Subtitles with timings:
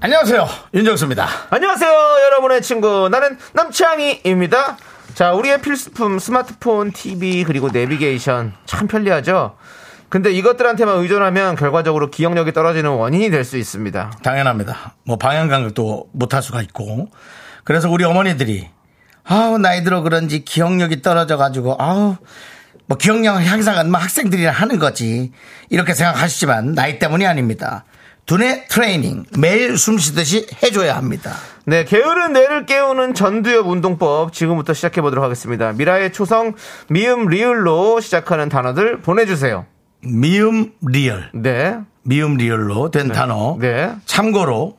[0.00, 0.46] 안녕하세요.
[0.74, 1.26] 윤정수입니다.
[1.50, 1.90] 안녕하세요,
[2.26, 3.08] 여러분의 친구.
[3.10, 4.76] 나는 남창희입니다.
[5.14, 8.52] 자, 우리의 필수품 스마트폰, TV, 그리고 내비게이션.
[8.66, 9.56] 참 편리하죠?
[10.08, 14.12] 근데 이것들한테만 의존하면 결과적으로 기억력이 떨어지는 원인이 될 수 있습니다.
[14.22, 14.94] 당연합니다.
[15.04, 17.08] 뭐 방향 감각도 못할 수가 있고.
[17.64, 18.68] 그래서 우리 어머니들이
[19.24, 22.16] 아우 나이 들어 그런지 기억력이 떨어져 가지고 아우
[22.86, 25.32] 뭐 기억력 향상은 뭐 학생들이랑 하는 거지.
[25.70, 27.84] 이렇게 생각하시지만 나이 때문이 아닙니다.
[28.26, 31.32] 두뇌 트레이닝 매일 숨 쉬듯이 해줘야 합니다.
[31.64, 35.72] 네, 게으른 뇌를 깨우는 전두엽 운동법 지금부터 시작해 보도록 하겠습니다.
[35.72, 36.54] 미라의 초성
[36.88, 39.66] 미음 리을로 시작하는 단어들 보내주세요.
[40.02, 43.56] 미음 리을, 네, 미음 리을로 된 단어.
[43.60, 44.76] 네, 참고로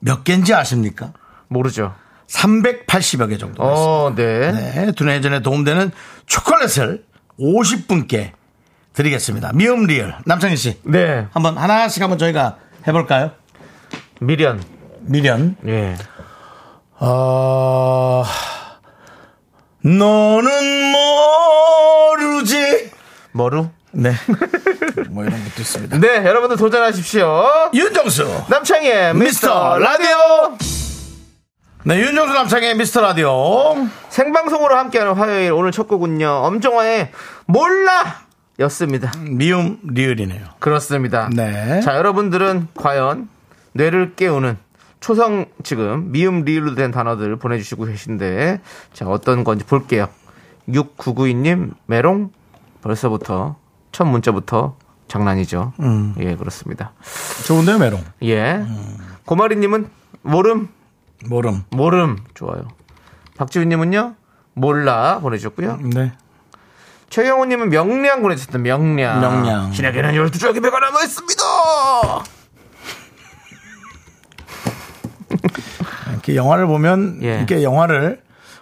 [0.00, 1.12] 몇 개인지 아십니까?
[1.48, 1.94] 모르죠.
[2.28, 3.62] 380여 개 정도.
[3.62, 4.52] 어, 네.
[4.52, 5.90] 네, 두뇌 회전에 도움되는
[6.26, 7.04] 초콜릿을
[7.38, 8.32] 50분께
[8.94, 9.52] 드리겠습니다.
[9.54, 12.56] 미음 리을 남창희 씨 네, 한번 하나씩 한번 저희가
[12.88, 13.30] 해볼까요?
[14.20, 14.62] 미련.
[15.00, 15.56] 미련.
[15.66, 15.96] 예.
[16.98, 18.24] 어...
[19.84, 20.92] 너는
[22.16, 22.90] 모르지.
[23.32, 23.68] 머루?
[23.92, 24.12] 네.
[25.10, 25.98] 뭐 이런 것도 있습니다.
[25.98, 27.70] 네, 여러분들 도전하십시오.
[27.74, 28.44] 윤정수.
[28.48, 30.56] 남창희의 미스터 미스터 라디오.
[31.84, 33.76] 네, 윤정수 남창의 미스터 라디오.
[34.08, 36.28] 생방송으로 함께하는 화요일 오늘 첫 곡은요.
[36.28, 37.12] 엄정화의
[37.46, 38.27] 몰라
[38.60, 39.12] 였습니다.
[39.20, 40.44] 미움 리을이네요.
[40.58, 41.28] 그렇습니다.
[41.32, 41.80] 네.
[41.80, 43.28] 자, 여러분들은 과연
[43.72, 44.56] 뇌를 깨우는
[45.00, 48.60] 초성 지금 미음 리을로 된 단어들 보내주시고 계신데
[48.92, 50.08] 자 어떤 건지 볼게요.
[50.68, 52.32] 6992님 메롱
[52.82, 53.56] 벌써부터
[53.92, 55.72] 첫 문자부터 장난이죠.
[55.80, 56.14] 음.
[56.18, 56.92] 예 그렇습니다.
[57.46, 58.02] 좋은데요, 메롱.
[58.24, 58.64] 예
[59.24, 59.88] 고마리님은
[60.22, 60.68] 모름
[61.28, 61.62] 모름.
[61.70, 62.66] 모름 좋아요.
[63.36, 64.14] 박지훈님은요
[64.54, 65.78] 몰라 보내주셨고요.
[65.94, 66.12] 네.
[67.10, 69.20] 최영호님은 명량 보내주셨던 명량.
[69.20, 69.72] 명량.
[69.72, 71.42] 신에게는 12쪽의 배가 남아있습니다.
[76.12, 77.36] 이렇게 영화를 보면 예.
[77.38, 78.20] 이렇게 영화를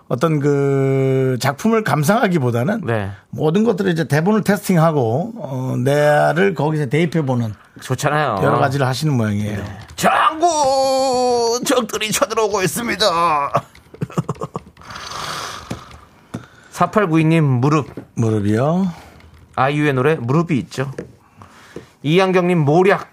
[0.09, 3.11] 어떤 그 작품을 감상하기보다는 네.
[3.31, 8.39] 모든 것들을 이제 대본을 테스팅하고 어, 내를 거기서 대입해 보는 좋잖아요.
[8.43, 9.65] 여러 가지를 하시는 모양이에요.
[9.97, 13.05] 장군 적들이 쳐들어오고 있습니다.
[16.77, 18.87] 4892님 무릎 무릎이요.
[19.55, 20.91] 아이유의 노래 무릎이 있죠.
[22.03, 23.11] 이한경님 모략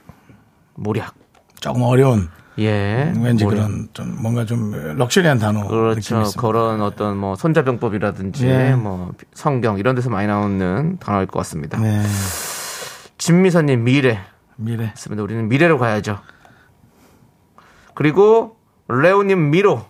[0.76, 1.16] 모략
[1.62, 2.28] 조금 어려운
[2.60, 3.68] 예 왠지 모략.
[3.68, 6.24] 그런 좀 뭔가 좀 럭셔리한 단어 그렇죠.
[6.38, 8.76] 그런 어떤 뭐 손자병법이라든지 예.
[8.76, 11.80] 뭐 성경 이런 데서 많이 나오는 단어일 것 같습니다.
[11.80, 12.04] 네.
[13.18, 14.20] 진미선님 미래
[14.58, 14.88] 미래.
[14.88, 15.24] 맞습니다.
[15.24, 16.20] 우리는 미래로 가야죠.
[17.94, 18.58] 그리고
[18.90, 19.86] 레오님 미로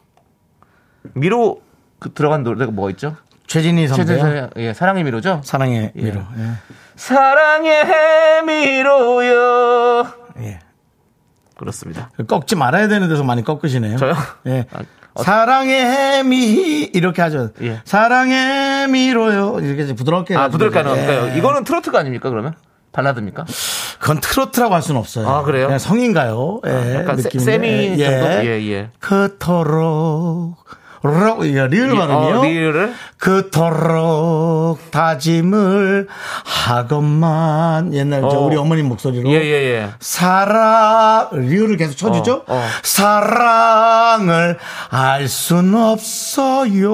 [1.14, 1.64] 미로
[1.98, 3.16] 그 들어간 노래가 뭐가 있죠?
[3.48, 4.06] 최진희 선배.
[4.06, 5.42] 최재선 예 사랑의 미로죠?
[5.44, 6.22] 사랑의 미로.
[6.38, 6.52] 예.
[6.96, 10.08] 사랑의 미로요.
[10.40, 10.60] 예.
[11.58, 12.10] 그렇습니다.
[12.28, 13.98] 꺾지 말아야 되는 데서 많이 꺾으시네요.
[13.98, 14.14] 저요?
[14.48, 14.66] 예.
[14.74, 14.80] 아,
[15.14, 17.50] 어- 사랑의 미 이렇게 하죠.
[17.62, 17.82] 예.
[17.86, 19.60] 사랑의 미로요.
[19.62, 20.36] 이렇게 부드럽게.
[20.36, 20.80] 아 부드럽게.
[20.80, 21.32] 하는 건가요?
[21.34, 21.38] 예.
[21.38, 22.56] 이거는 트로트가 아닙니까 그러면?
[22.92, 23.46] 발라드입니까?
[24.00, 25.28] 그건 트로트라고 할 수는 없어요.
[25.28, 25.66] 아, 그래요?
[25.66, 26.62] 그냥 성인가요?
[26.68, 26.96] 예.
[26.96, 27.40] 약간 세, 느낌인데.
[27.52, 27.68] 세미
[28.00, 28.06] 예.
[28.10, 28.46] 정도?
[28.46, 28.90] 예, 예.
[29.00, 30.56] 그토록
[31.06, 32.40] 로 예, 리을 발음이요.
[32.40, 32.94] 어, 리을을?
[33.18, 36.08] 그토록 다짐을
[36.46, 38.46] 하건만 옛날 저 어.
[38.46, 39.90] 우리 어머님 목소리로 예, 예, 예.
[40.00, 42.44] 사랑 리을을 계속 쳐주죠.
[42.48, 42.64] 어, 어.
[42.84, 44.58] 사랑을
[44.90, 46.94] 알 순 없어요.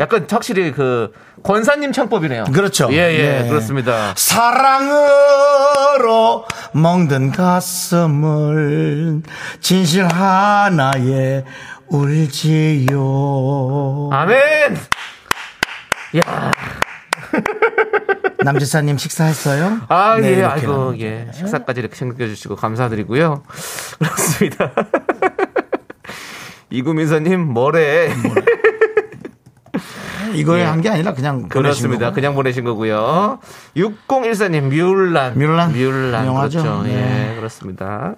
[0.00, 1.12] 약간 확실히 그
[1.44, 2.44] 권사님 창법이네요.
[2.52, 2.88] 그렇죠.
[2.92, 3.48] 예, 예, 예.
[3.48, 4.12] 그렇습니다.
[4.16, 5.02] 사랑으로
[6.72, 9.22] 먹는 가슴을
[9.60, 11.44] 진실 하나에
[11.92, 12.98] 울지요.
[14.12, 14.76] 아멘!
[16.16, 16.52] 야
[18.44, 19.82] 남지사님 식사했어요?
[19.88, 20.98] 아, 네, 예, 아이고.
[21.00, 21.28] 예.
[21.32, 23.42] 식사까지 이렇게 챙겨주시고 감사드리고요.
[24.00, 24.72] 그렇습니다.
[26.70, 28.10] 이구민서님, 뭐래.
[30.34, 31.58] 이거에 한게 아니라 그냥 보내신 예.
[31.60, 32.12] 그렇습니다.
[32.12, 33.38] 그냥 보내신 거고요.
[33.76, 35.38] 6014님, 뮬란.
[35.38, 35.72] 뮬란?
[35.72, 36.26] 뮬란.
[36.26, 36.62] 영화죠.
[36.62, 36.82] 그렇죠.
[36.84, 37.32] 네.
[37.32, 38.16] 예, 그렇습니다.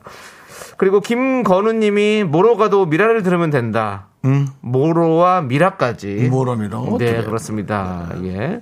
[0.76, 4.08] 그리고 김건우님이 모로 가도 미라를 들으면 된다.
[4.24, 4.48] 음.
[4.60, 6.28] 모로와 미라까지.
[6.30, 6.98] 모로미로.
[6.98, 7.24] 네, 그래요.
[7.24, 8.10] 그렇습니다.
[8.24, 8.60] 예.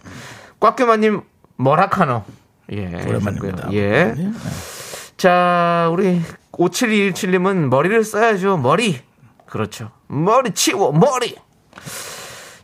[0.61, 1.23] 꽉규마님,
[1.57, 2.25] 머라카노.
[2.73, 2.87] 예.
[3.09, 3.73] 오랜만입니다.
[3.73, 4.15] 예.
[5.17, 6.21] 자, 우리
[6.53, 8.59] 5717님은 머리를 써야죠.
[8.59, 9.01] 머리.
[9.47, 9.91] 그렇죠.
[10.09, 11.37] 머리 치워, 머리!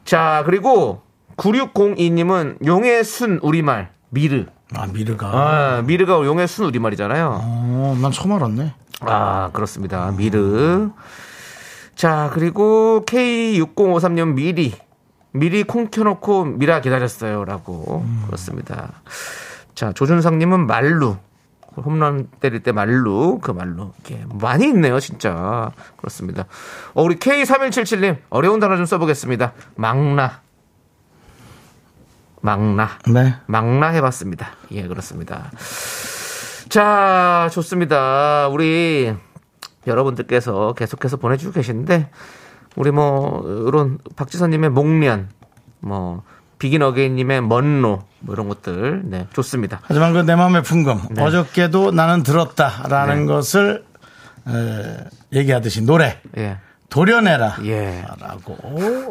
[0.04, 1.02] 자, 그리고
[1.36, 4.46] 9602님은 용의 순 우리말, 미르.
[4.74, 5.26] 아, 미르가.
[5.28, 7.40] 아, 미르가 용의 순 우리말이잖아요.
[7.42, 8.74] 어, 난 처음 알았네.
[9.00, 10.12] 아, 그렇습니다.
[10.16, 10.90] 미르.
[11.94, 14.74] 자, 그리고 K6053님 미리.
[15.32, 17.44] 미리 콩 켜놓고 미라 기다렸어요.
[17.44, 18.04] 라고.
[18.26, 19.02] 그렇습니다.
[19.74, 21.16] 자, 조준성님은 말루.
[21.76, 23.38] 홈런 때릴 때 말루.
[23.42, 23.92] 그 말루.
[24.00, 25.70] 이게 많이 있네요, 진짜.
[25.96, 26.46] 그렇습니다.
[26.94, 29.52] 어, 우리 K3177님, 어려운 단어 좀 써보겠습니다.
[29.76, 30.40] 망나.
[32.40, 32.90] 망나.
[33.12, 33.34] 네.
[33.46, 34.50] 망라 해봤습니다.
[34.70, 35.50] 예, 그렇습니다.
[36.68, 38.48] 자, 좋습니다.
[38.48, 39.12] 우리
[39.86, 42.10] 여러분들께서 계속해서 보내주고 계시는데,
[42.76, 45.30] 우리 뭐, 이런 박지선님의 목련,
[45.80, 46.22] 뭐,
[46.58, 49.80] 비긴 어게인님의 먼로, 뭐 이런 것들, 네, 좋습니다.
[49.84, 51.18] 하지만 그 내 마음의 풍금.
[51.18, 53.32] 어저께도 나는 들었다라는 네.
[53.32, 53.84] 것을
[54.48, 56.58] 에, 얘기하듯이 노래 예,
[56.90, 57.58] 도려내라.
[57.64, 58.04] 예.
[58.18, 58.56] 라고.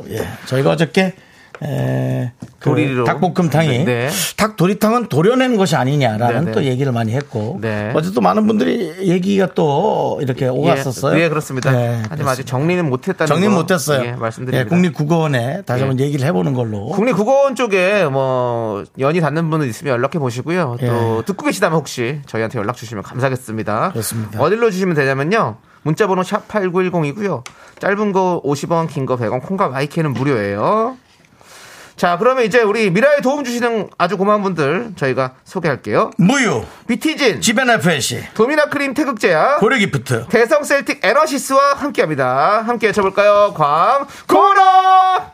[0.09, 0.27] 예.
[0.47, 1.15] 저희가 어저께
[1.63, 3.03] 에, 그 도리로.
[3.05, 4.09] 닭볶음탕이 네.
[4.37, 6.51] 닭도리탕은 도려내는 것이 아니냐라는 네, 네.
[6.51, 7.91] 또 얘기를 많이 했고 네.
[7.95, 11.17] 어제 또 많은 분들이 얘기가 또 이렇게 오갔었어요.
[11.19, 11.71] 예, 예, 그렇습니다.
[11.71, 14.05] 네, 하지만 아직 정리는 못했다는 정리 거, 못했어요.
[14.05, 14.59] 예, 말씀드립니다.
[14.59, 15.87] 예, 국립국어원에 다시 예.
[15.87, 16.87] 한번 얘기를 해보는 걸로.
[16.87, 20.77] 국립국어원 쪽에 뭐 연이 닿는 분은 있으면 연락해 보시고요.
[20.79, 21.25] 또 예.
[21.25, 23.91] 듣고 계시다면 혹시 저희한테 연락 주시면 감사하겠습니다.
[23.91, 24.41] 그렇습니다.
[24.41, 25.57] 어디로 주시면 되냐면요.
[25.83, 27.43] 문자번호 샵 8910이고요.
[27.79, 30.97] 짧은 거 50원, 긴 거 100원, 콩과 마이크는 무료예요.
[31.97, 36.11] 자, 그러면 이제 우리 미라에 도움 주시는 아주 고마운 분들 저희가 소개할게요.
[36.17, 42.61] 무유, 비티진, 지벤 FNC, 도미나 크림 태극제야, 고려기프트, 대성 셀틱 에너시스와 함께합니다.
[42.61, 43.53] 함께 외쳐볼까요?
[43.55, 45.33] 광, 고라!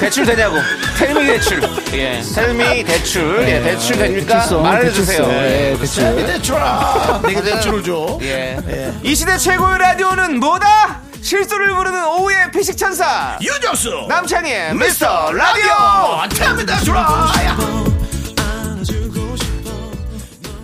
[0.00, 0.56] 대출 되냐고.
[0.98, 1.60] 텔미 대출.
[1.94, 2.20] 예.
[2.20, 3.48] 텔미 대출.
[3.48, 4.34] 예, 대출 됩니까?
[4.34, 5.24] 대출성, 말해주세요.
[5.26, 5.32] 대출성.
[5.32, 5.72] 예.
[5.72, 6.20] 예, 대출.
[6.20, 8.92] 이 대출아 내가 대출을 줘 예.
[9.02, 11.00] 이 시대 최고의 라디오는 뭐다?
[11.22, 13.36] 실수를 부르는 오후의 피식 천사.
[13.40, 16.28] 유정수 남창희의 미스터 라디오.
[16.28, 17.26] 템이 대출아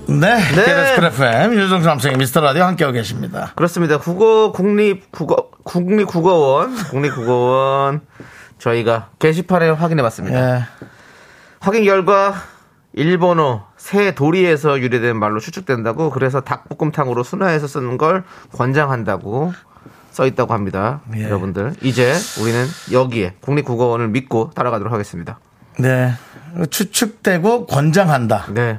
[0.06, 3.98] 네, KBS 쿨 FM 윤정수 남창희의 미스터 라디오 함께하고 계십니다 그렇습니다.
[3.98, 8.02] 국어 국립 국어 국립 국어원 국립 국어원
[8.62, 10.56] 저희가 게시판에 확인해 봤습니다.
[10.58, 10.62] 예.
[11.58, 12.34] 확인 결과
[12.92, 18.22] 일본어 새 도리에서 유래된 말로 추측된다고 그래서 닭볶음탕으로 순화해서 쓰는 걸
[18.52, 19.52] 권장한다고
[20.10, 21.00] 써 있다고 합니다.
[21.16, 21.24] 예.
[21.24, 25.40] 여러분들 이제 우리는 여기에 국립국어원을 믿고 따라가도록 하겠습니다.
[25.78, 26.12] 네
[26.70, 28.78] 추측되고 권장한다 네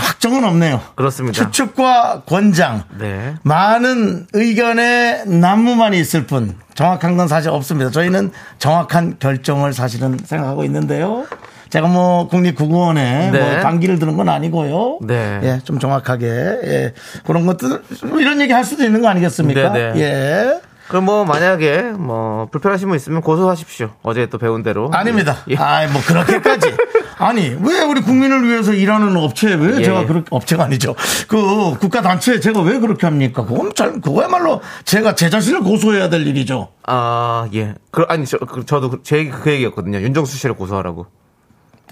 [0.00, 1.44] 확정은 없네요 그렇습니다.
[1.44, 7.90] 추측과 권장 네 많은 의견의 난무만이 있을 뿐 정확한 건 사실 없습니다.
[7.90, 11.26] 저희는 정확한 결정을 사실은 생각하고 있는데요.
[11.70, 13.38] 제가 뭐 국립국어원에 네.
[13.40, 14.98] 뭐 단기를 드는 건 아니고요.
[15.02, 15.40] 네.
[15.42, 16.94] 예, 좀 정확하게 예,
[17.26, 19.72] 그런 것들 뭐 이런 얘기 할 수도 있는 거 아니겠습니까?
[19.72, 20.00] 네, 네.
[20.00, 20.60] 예.
[20.88, 23.90] 그럼 뭐 만약에 뭐 불편하신 분 있으면 고소하십시오.
[24.02, 25.36] 어제 또 배운 대로 아닙니다.
[25.50, 25.56] 예.
[25.56, 26.74] 아, 뭐 그렇게까지.
[27.18, 30.06] 아니 왜 우리 국민을 위해서 일하는 업체 왜 예, 제가 예.
[30.06, 30.94] 그렇게 업체가 아니죠.
[31.26, 33.44] 그 국가 단체 제가 왜 그렇게 합니까?
[33.44, 36.68] 그건 잘 그거야말로 제가 제 자신을 고소해야 될 일이죠.
[36.86, 37.74] 아, 예.
[37.90, 39.98] 그, 아니, 저, 그, 저도 그- 제 얘기 그 얘기였거든요.
[40.00, 41.06] 윤정수 씨를 고소하라고.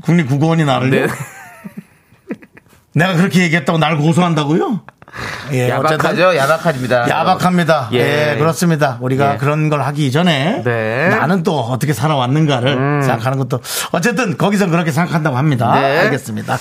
[0.02, 1.06] 국립국어원이 나를 네.
[2.96, 4.80] 내가 그렇게 얘기했다고 날 고소한다고요?
[5.52, 6.34] 예, 야박하죠?
[6.34, 7.08] 야박합니다.
[7.08, 7.90] 야박합니다.
[7.92, 8.32] 예.
[8.32, 8.96] 예, 그렇습니다.
[9.00, 9.36] 우리가 예.
[9.36, 11.04] 그런 걸 하기 이전에 네.
[11.04, 11.10] 음.
[11.10, 13.60] 나는 또 어떻게 살아왔는가를 생각하는 것도
[13.92, 15.74] 어쨌든 거기서 그렇게 생각한다고 합니다.
[15.74, 15.98] 네.
[16.00, 16.56] 알겠습니다.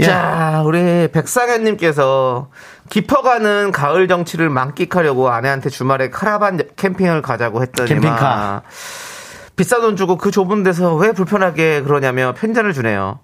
[0.00, 0.04] 예.
[0.04, 2.48] 자, 우리 백상현님께서
[2.90, 8.62] 깊어가는 가을 정치를 만끽하려고 아내한테 주말에 카라반 캠핑을 가자고 했더니 캠핑카.
[9.54, 13.20] 비싼 돈 주고 그 좁은 데서 왜 불편하게 그러냐며 편견을 주네요.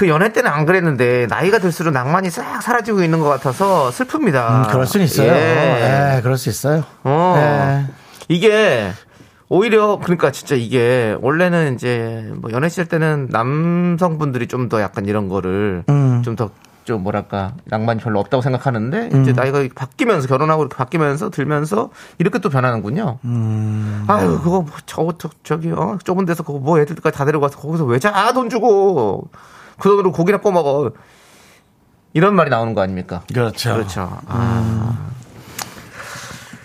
[0.00, 4.48] 그 연애 때는 안 그랬는데 나이가 들수록 낭만이 싹 사라지고 있는 것 같아서 슬픕니다.
[4.48, 5.30] 음, 그럴 수는 있어요.
[5.30, 6.14] 예.
[6.16, 6.84] 예, 그럴 수 있어요.
[7.04, 7.34] 어.
[7.36, 7.92] 예.
[8.28, 8.92] 이게
[9.50, 15.28] 오히려 그러니까 진짜 이게 원래는 이제 뭐 연애 시절 때는 남성분들이 좀 더 약간 이런
[15.28, 16.22] 거를 음.
[16.22, 16.48] 좀더
[16.84, 22.48] 좀 뭐랄까 낭만이 별로 없다고 생각하는데 이제 나이가 바뀌면서 결혼하고 이렇게 바뀌면서 들면서 이렇게 또
[22.48, 23.18] 변하는군요.
[23.26, 24.04] 음.
[24.08, 27.84] 아유 그거 뭐 저, 저 저기 어 좁은 데서 그거 뭐 애들까지 다 데려가서 거기서
[27.84, 29.28] 왜 자 돈 주고
[29.80, 30.92] 그 돈으로 고기나 꺼 먹어.
[32.12, 33.22] 이런 말이 나오는 거 아닙니까?
[33.32, 33.74] 그렇죠.
[33.74, 34.18] 그렇죠.
[34.26, 35.10] 아.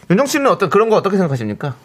[0.10, 1.76] 윤정 씨는 어떤 그런 거 어떻게 생각하십니까?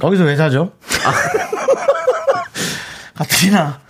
[0.00, 0.72] 거기서 왜 자죠?
[3.14, 3.80] 가뜩이나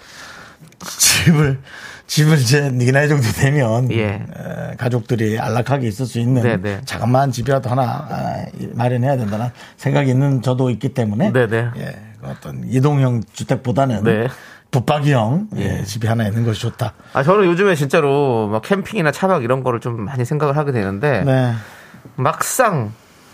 [0.98, 1.60] 집을
[2.06, 4.04] 집을 이제 네 나이 정도 되면 예.
[4.14, 6.82] 에, 가족들이 안락하게 있을 수 있는 네네.
[6.84, 8.44] 자그마한 집이라도 하나 아,
[8.74, 11.70] 마련해야 된다는 생각이 있는 저도 있기 때문에 네네.
[11.76, 14.28] 예, 그 어떤 이동형 주택보다는 네.
[14.72, 16.94] 붙박이형 예, 집이 하나 있는 것이 좋다.
[17.12, 21.52] 아 저는 요즘에 진짜로 막 캠핑이나 차박 이런 거를 좀 많이 생각을 하게 되는데 네.
[22.16, 22.92] 막상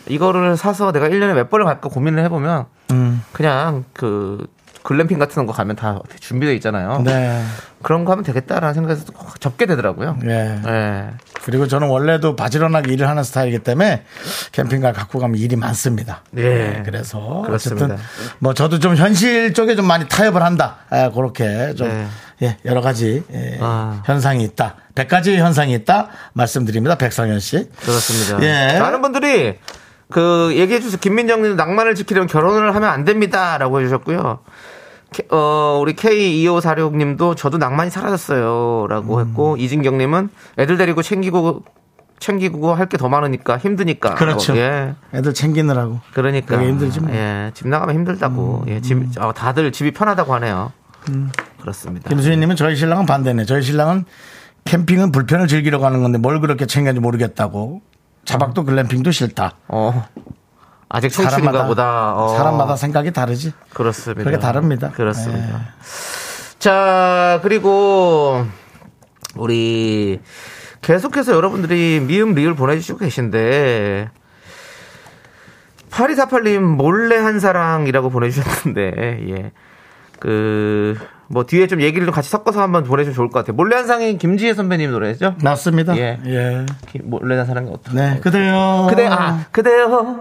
[0.09, 3.23] 이거를 사서 내가 1년에 몇 번을 갈까 고민을 해보면 음.
[3.33, 4.47] 그냥 그
[4.83, 7.03] 글램핑 같은 거 가면 다 준비되어 있잖아요.
[7.05, 7.43] 네.
[7.83, 9.05] 그런 거 하면 되겠다라는 생각에서
[9.39, 10.19] 접게 되더라고요.
[10.25, 10.61] 예.
[10.67, 11.11] 예.
[11.45, 14.05] 그리고 저는 원래도 바지런하게 일을 하는 스타일이기 때문에
[14.53, 16.23] 캠핑카 갖고 가면 일이 많습니다.
[16.37, 16.83] 예.
[16.85, 17.87] 그래서 그렇습니다.
[17.87, 18.05] 어쨌든
[18.39, 20.79] 뭐 저도 좀 현실 쪽에 좀 많이 타협을 한다.
[20.93, 22.07] 예, 그렇게 좀 네.
[22.43, 24.03] 예, 여러 가지 예, 아.
[24.07, 24.77] 현상이 있다.
[24.95, 26.97] 100가지 현상이 있다 말씀드립니다.
[26.97, 27.69] 백성현 씨.
[27.81, 28.43] 그렇습니다.
[28.43, 28.79] 예.
[28.79, 29.59] 많은 분들이
[30.11, 30.99] 그 얘기해 주세요.
[30.99, 34.41] 김민정님 낭만을 지키려면 결혼을 하면 안 됩니다라고 해주셨고요.
[35.31, 39.27] 어, 우리 K2546님도 저도 낭만이 사라졌어요 라고 음.
[39.27, 41.65] 했고 이진경님은 애들 데리고 챙기고
[42.19, 44.15] 챙기고 할 게 더 많으니까 힘드니까.
[44.17, 44.57] 그렇죠.
[44.57, 44.95] 예.
[45.15, 46.01] 애들 챙기느라고.
[46.13, 47.11] 그러니까 힘들지 뭐.
[47.11, 47.15] 음.
[47.15, 48.65] 예, 집 나가면 힘들다고.
[48.69, 50.73] 예, 집 어, 다들 집이 편하다고 하네요.
[51.61, 52.09] 그렇습니다.
[52.11, 53.45] 김수희님은 저희 신랑은 반대네.
[53.45, 54.05] 저희 신랑은
[54.65, 57.81] 캠핑은 불편을 즐기러 가는 건데 뭘 그렇게 챙겼는지 모르겠다고.
[58.25, 59.53] 자박도 글램핑도 싫다.
[59.69, 60.05] 어.
[60.89, 62.15] 아직 청춘인가 보다.
[62.15, 63.53] 어, 사람마다 생각이 다르지.
[63.75, 64.25] 그렇습니다.
[64.25, 64.91] 그게 다릅니다.
[64.91, 65.49] 그렇습니다.
[65.49, 66.59] 예.
[66.59, 68.45] 자, 그리고
[69.37, 70.21] 우리
[70.81, 74.09] 계속해서 여러분들이 미음 리을 보내주시고 계신데
[75.91, 78.93] 8248님 몰래 한 사랑이라고 보내주셨는데
[79.29, 79.53] 예.
[80.21, 80.97] 그,
[81.31, 83.55] 뭐, 뒤에 좀 얘기를 좀 같이 섞어서 한번 보내주면 좋을 것 같아요.
[83.55, 85.35] 몰래 한 사랑이 김지혜 선배님 노래죠?
[85.43, 85.97] 맞습니다.
[85.99, 86.19] 예.
[86.27, 86.65] 예.
[86.91, 87.95] 기- 몰래 한 사랑이 어떤?
[87.97, 88.87] 네, 그대여.
[88.89, 90.21] 그대, 아, 그대여.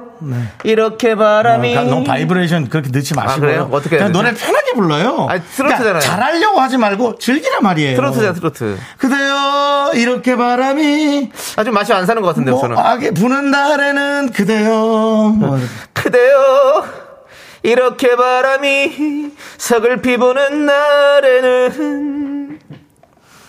[0.64, 1.78] 이렇게 바람이.
[1.78, 3.40] 어, 너무 바이브레이션 그렇게 넣지 마시고요.
[3.48, 3.70] 그래요?
[3.72, 4.12] 어떻게 그냥?
[4.12, 5.28] 노래 편하게 불러요.
[5.30, 6.00] 아니, 트로트잖아요.
[6.02, 7.96] 잘하려고 하지 말고 즐기라 말이에요.
[7.96, 8.78] 트로트잖아, 트로트.
[8.98, 12.76] 그대여, 이렇게 바람이 아, 좀 맛이 안 사는 것 같은데요, 저는.
[12.76, 14.70] 뭐하게 부는 날에는 그대여.
[15.38, 15.58] 뭐,
[15.94, 16.84] 그대요
[17.64, 22.60] 이렇게 바람이 서글피 부는 날에는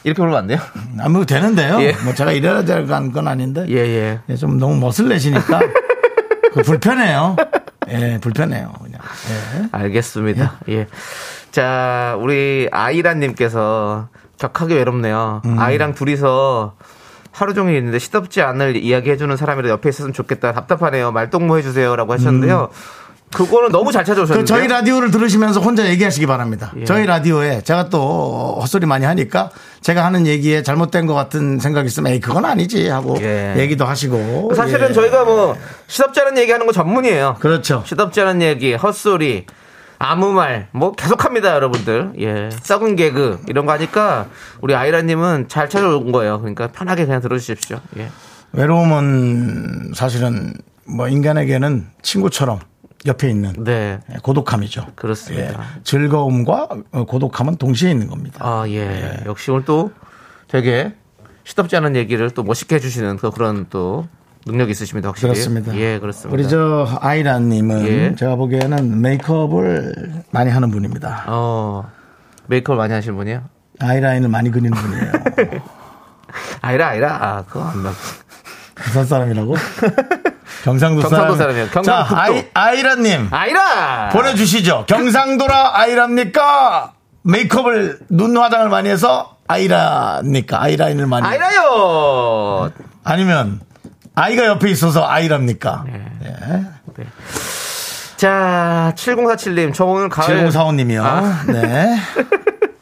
[0.04, 0.58] 이렇게 부르면 안 돼요?
[1.00, 1.80] 아무 되는데요.
[1.82, 1.92] 예.
[2.04, 4.20] 뭐 제가 이래야 될건 건 아닌데 예, 예.
[4.28, 5.60] 예, 좀 너무 멋을 내시니까
[6.54, 7.36] 그 불편해요.
[7.90, 8.72] 예, 불편해요.
[8.82, 9.00] 그냥.
[9.30, 9.68] 예.
[9.72, 10.60] 알겠습니다.
[10.70, 10.86] 예.
[11.50, 15.42] 자, 우리 아이란님께서 격하게 외롭네요.
[15.44, 15.58] 음.
[15.58, 16.76] 아이랑 둘이서
[17.32, 20.52] 하루 종일 있는데 시덥지 않을 이야기 해주는 사람이라 옆에 있었으면 좋겠다.
[20.52, 21.12] 답답하네요.
[21.12, 22.70] 말동무 해주세요라고 하셨는데요.
[23.32, 24.46] 그거는 너무 잘그 찾아오셨는데.
[24.46, 26.72] 저희 라디오를 들으시면서 혼자 얘기하시기 바랍니다.
[26.78, 26.84] 예.
[26.84, 32.12] 저희 라디오에 제가 또 헛소리 많이 하니까 제가 하는 얘기에 잘못된 것 같은 생각 있으면
[32.12, 33.54] 에이 그건 아니지 하고 예.
[33.58, 34.92] 얘기도 하시고 사실은 예.
[34.92, 35.56] 저희가 뭐
[35.86, 37.36] 시덥지 않은 얘기 하는 거 전문이에요.
[37.40, 37.82] 그렇죠.
[37.86, 39.46] 시덥지 않은 얘기, 헛소리,
[39.98, 42.12] 아무 말, 뭐 계속합니다, 여러분들.
[42.20, 42.50] 예.
[42.62, 44.26] 썩은 개그, 이런 거 하니까
[44.60, 46.38] 우리 아이라님은 잘 찾아온 거예요.
[46.38, 47.78] 그러니까 편하게 그냥 들어주십시오.
[47.98, 48.08] 예.
[48.52, 50.54] 외로움은 사실은
[50.86, 52.60] 뭐 인간에게는 친구처럼
[53.06, 54.00] 옆에 있는 네.
[54.12, 54.86] 예, 고독함이죠.
[54.94, 55.52] 그렇습니다.
[55.52, 58.38] 예, 즐거움과 어, 고독함은 동시에 있는 겁니다.
[58.40, 59.20] 아, 예.
[59.26, 59.92] 역시 오늘 또
[60.48, 60.94] 되게
[61.44, 64.06] 시덥지 않은 얘기를 또 멋있게 해주시는 그 그런 또
[64.46, 65.32] 능력이 있으십니다, 확실히.
[65.32, 65.76] 그렇습니다.
[65.76, 66.34] 예, 그렇습니다.
[66.34, 68.14] 우리 저 아이라님은 예.
[68.16, 71.24] 제가 보기에는 메이크업을 많이 하는 분입니다.
[71.28, 71.90] 어,
[72.48, 73.42] 메이크업 많이 하시는 분이에요?
[73.80, 75.12] 아이라인을 많이 그리는 분이에요.
[76.62, 77.16] 아이라, 아이라.
[77.24, 77.92] 아, 그거 안 나.
[78.74, 79.54] 부산 사람이라고?
[80.64, 81.36] 경상도, 경상도 사람.
[81.36, 81.66] 사람이에요.
[81.66, 82.16] 자, 경상북도.
[82.16, 84.08] 아이, 아이라님 아이라!
[84.10, 84.84] 보내주시죠.
[84.86, 86.92] 경상도라 아이랍니까?
[87.22, 92.70] 메이크업을 눈 화장을 많이 해서 아이라니까 아이라인을 많이 아이라요!
[93.04, 93.60] 아니면
[94.14, 95.84] 아이가 옆에 있어서 아이랍니까?
[95.88, 96.62] 예.
[98.16, 100.48] 자, 7047님, 저 오늘 가을.
[100.48, 101.02] 7045님이요.
[101.04, 101.44] 아.
[101.46, 101.96] 네.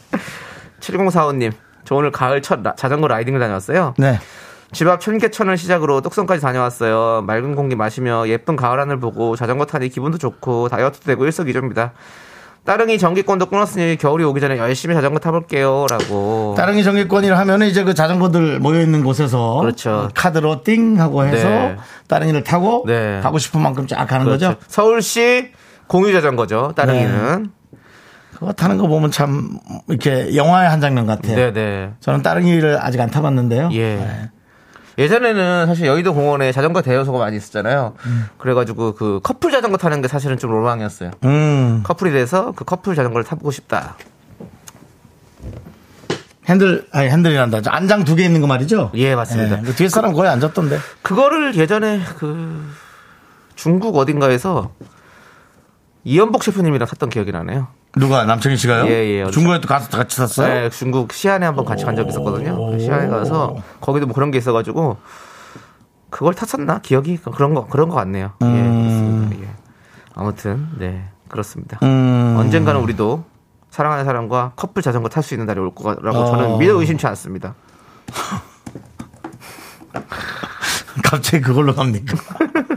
[0.81, 1.53] 7045님,
[1.85, 3.95] 저 오늘 가을 첫 라- 자전거 라이딩을 다녀왔어요.
[3.99, 4.19] 네.
[4.73, 7.23] 집 앞 천개천을 시작으로 뚝섬까지 다녀왔어요.
[7.27, 11.93] 맑은 공기 마시며 예쁜 가을 하늘 보고 자전거 타니 기분도 좋고 다이어트도 되고 일석이조입니다.
[12.65, 15.87] 따릉이 전기권도 끊었으니 겨울이 오기 전에 열심히 자전거 타볼게요.
[15.89, 16.55] 라고.
[16.57, 20.09] 따릉이 정기권이라 하면은 이제 그 자전거들 모여 있는 곳에서 그렇죠.
[20.15, 21.77] 카드로 띵 하고 해서 네.
[22.09, 23.21] 따릉이를 타고 네.
[23.23, 24.49] 가고 싶은 만큼 쫙 가는 그렇죠.
[24.49, 24.61] 거죠.
[24.67, 25.53] 서울시
[25.87, 26.73] 공유 자전거죠.
[26.75, 27.53] 따릉이는.
[28.35, 29.59] 그거 타는 거 보면 참
[29.89, 31.37] 이렇게 영화의 한 장면 같아요.
[31.37, 31.93] 네, 네.
[32.01, 33.71] 저는 따릉이를 아직 안 타봤는데요.
[33.75, 34.31] 예.
[34.97, 35.03] 네.
[35.05, 37.95] 예전에는 사실 여의도 공원에 자전거 대여소가 많이 있었잖아요.
[38.07, 38.27] 음.
[38.39, 41.11] 그래가지고 그 커플 자전거 타는 게 사실은 좀 로망이었어요.
[41.25, 41.83] 음.
[41.85, 43.97] 커플이 돼서 그 커플 자전거를 타보고 싶다.
[46.49, 47.61] 핸들, 아니, 핸들이란다.
[47.63, 48.93] 저 안장 두 개 있는 거 말이죠?
[48.95, 49.59] 예, 맞습니다.
[49.59, 50.79] 예, 그 뒤에 사람 거의 앉았던데.
[51.03, 52.65] 그거를 예전에 그
[53.57, 54.71] 중국 어딘가에서
[56.07, 57.67] 이연복 셰프님이랑 탔던 기억이 나네요.
[57.97, 58.87] 누가, 남창희 씨가요?
[58.87, 59.31] 예, 예.
[59.33, 60.55] 중국에도 가서 같이 샀어요?
[60.55, 62.71] 네, 중국 시안에 한번 같이 간 적이 있었거든요.
[62.71, 64.99] 그 시안에 가서 거기도 뭐 그런 게 있어가지고
[66.09, 68.35] 그걸 탔었나 기억이 그런 거 그런 것 같네요.
[68.43, 69.43] 예, 그렇습니다.
[69.43, 69.49] 예.
[70.15, 71.81] 아무튼 네 그렇습니다.
[71.83, 72.37] 음.
[72.39, 73.25] 언젠가는 우리도
[73.71, 76.27] 사랑하는 사람과 커플 자전거 탈 수 있는 날이 올 거라고 어.
[76.27, 77.57] 저는 믿어 의심치 않습니다.
[81.03, 82.17] 갑자기 그걸로 갑니까?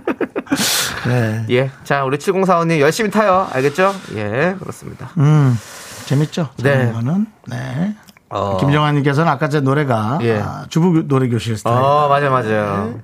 [1.09, 1.45] 네.
[1.49, 3.47] 예, 자 우리 7045님 열심히 타요.
[3.51, 3.93] 알겠죠?
[4.15, 5.09] 예, 그렇습니다.
[5.17, 5.57] 음,
[6.05, 6.49] 재밌죠?
[6.57, 6.93] 네.
[6.93, 7.95] 저는 네.
[8.29, 8.57] 어.
[8.57, 10.39] 김정환님께서는 아까 제 노래가 예.
[10.39, 11.75] 아, 주부 노래 교실 스타일.
[11.77, 12.99] 어, 맞아요, 맞아요.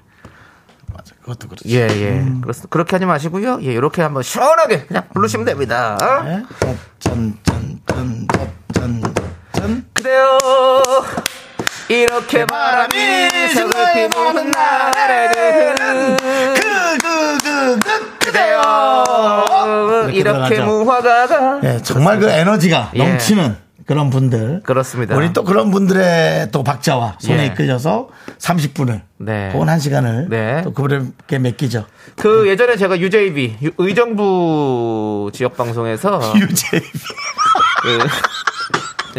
[0.94, 1.68] 맞아, 그것도 그렇죠.
[1.70, 2.26] 예, 예.
[2.42, 3.60] 그렇, 그렇게 하지 마시고요.
[3.64, 5.98] 예, 이렇게 한번 시원하게 그냥 부르시면 됩니다.
[6.24, 6.44] 네.
[7.00, 8.28] 짠, 짠, 짠, 짠,
[8.74, 9.02] 짠,
[9.54, 9.86] 짠.
[9.94, 10.38] 그대요
[11.88, 12.94] 이렇게 바람이
[13.54, 13.72] 색을
[14.12, 16.56] 피우는 날에는 그,
[17.02, 19.04] 그, 그, 그, 그대요
[20.32, 20.62] 이렇게.
[20.62, 22.98] 무화과가 예, 정말 그 에너지가 예.
[22.98, 23.56] 넘치는
[23.86, 24.62] 그런 분들.
[24.64, 25.16] 그렇습니다.
[25.16, 27.46] 우리 또 그런 분들의 또 박자와 손에 예.
[27.48, 28.08] 이끌려서
[28.40, 29.52] 30분을 네.
[29.54, 30.62] 혹은 1시간을 네.
[30.64, 31.86] 또 그분에게 맡기죠.
[32.18, 36.84] 그 예전에 제가 UJB 유- 의정부 지역 방송에서 유재비.
[37.84, 38.00] 그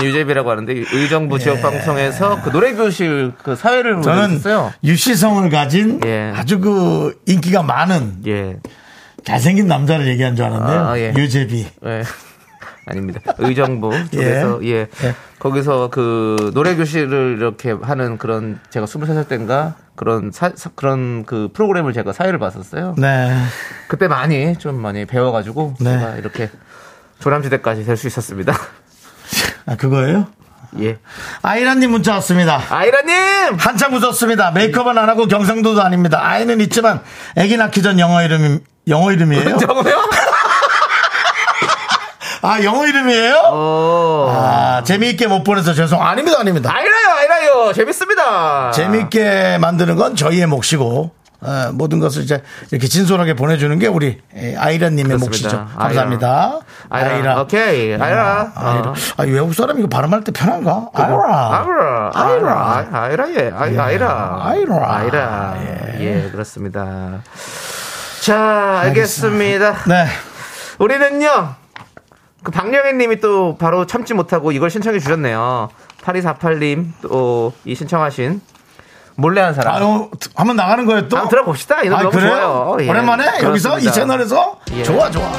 [0.04, 4.72] UJB라고 하는데 의정부 지역 방송에서 그 노래 교실 그 사회를 저는 했어요.
[4.84, 6.32] 유시성을 가진 예.
[6.34, 8.56] 아주 그 인기가 많은 예.
[9.26, 10.80] 잘생긴 남자를 얘기한 줄 알았는데요.
[10.88, 11.12] 아, 예.
[11.16, 11.66] 유재비.
[11.84, 12.02] 예.
[12.88, 13.20] 아닙니다.
[13.38, 14.68] 의정부 쪽에서 예.
[14.68, 15.14] 예.
[15.40, 21.48] 거기서 그 노래 교실을 이렇게 하는 그런 제가 23살 때인가 그런 사, 사- 그런 그
[21.52, 22.94] 프로그램을 제가 사회를 봤었어요.
[22.96, 23.36] 네.
[23.88, 25.98] 그때 많이 좀 많이 배워 가지고 네.
[25.98, 26.48] 제가 이렇게
[27.18, 28.54] 조남지대까지 될 수 있었습니다.
[29.66, 30.28] 아, 그거예요?
[30.80, 30.98] 예.
[31.42, 32.62] 아이라님 문자 왔습니다.
[32.70, 33.56] 아이라 님.
[33.58, 34.52] 한참 웃었습니다.
[34.52, 36.20] 메이크업은 안 하고 경상도도 아닙니다.
[36.22, 37.00] 아이는 있지만
[37.36, 39.56] 아기 낳기 전 영어 이름 영어 이름이에요?
[39.58, 40.08] 정우요?
[42.42, 43.40] 아 영어 이름이에요?
[43.50, 44.28] 어.
[44.30, 46.00] 아 재미있게 못 보내서 죄송.
[46.00, 46.70] 아닙니다, 아닙니다.
[46.72, 47.72] 아이라요, 아이라요.
[47.72, 48.70] 재밌습니다.
[48.70, 54.54] 재미있게 만드는 건 저희의 몫이고 어, 모든 것을 이제 이렇게 진솔하게 보내주는 게 우리 에,
[54.56, 55.16] 아이라님의.
[55.18, 55.66] 몫이죠.
[55.76, 56.60] 감사합니다.
[56.88, 57.40] 아이라.
[57.42, 57.92] 오케이.
[57.94, 58.52] 아이라.
[58.54, 58.88] 아이라.
[58.90, 58.94] 어.
[59.16, 60.90] 아, 외국 사람 이거 발음할 때 편한가?
[60.94, 61.60] 아이라.
[61.64, 62.10] 아이라.
[62.14, 62.76] 아이라.
[62.76, 63.00] 아이라.
[63.02, 63.30] 아이라.
[63.34, 63.52] 예.
[63.56, 64.40] 아이, 아이라.
[64.44, 64.94] 아이라.
[64.96, 65.56] 아이라.
[65.98, 67.22] 예, 그렇습니다.
[68.26, 69.84] 자, 알겠습니다.
[69.86, 70.06] 네.
[70.80, 71.54] 우리는요,
[72.42, 75.70] 그 박영애 님이 또 바로 참지 못하고 이걸 신청해 주셨네요.
[76.02, 78.40] 8248님 또 이 신청하신
[79.14, 79.76] 몰래 한 사람.
[79.76, 81.16] 아유, 한번 나가는 거예요 또?
[81.18, 81.82] 한번 들어봅시다.
[81.82, 82.30] 이 노래 아, 너무 그래요?
[82.34, 82.76] 좋아요.
[82.80, 82.88] 예.
[82.90, 83.92] 오랜만에 여기서 이 그렇습니다.
[83.92, 84.82] 채널에서 예.
[84.82, 85.32] 좋아 좋아.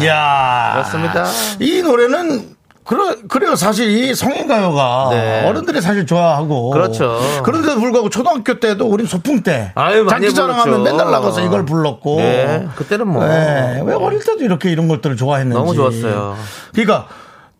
[0.00, 0.70] 이야.
[0.74, 1.26] 그렇습니다.
[1.60, 3.56] 이 노래는 그래, 그래요.
[3.56, 5.48] 사실 이 성인가요가 네.
[5.48, 6.70] 어른들이 사실 좋아하고.
[6.70, 7.18] 그렇죠.
[7.42, 9.72] 그런데도 불구하고 초등학교 때도 우린 소풍 때.
[9.74, 10.82] 아유, 많이 장기자랑 하면 불렀죠.
[10.82, 12.16] 맨날 나가서 이걸 불렀고.
[12.16, 13.24] 네, 그때는 뭐.
[13.24, 15.58] 네, 왜 어릴 때도 이렇게 이런 것들을 좋아했는지.
[15.58, 16.36] 너무 좋았어요.
[16.72, 17.06] 그러니까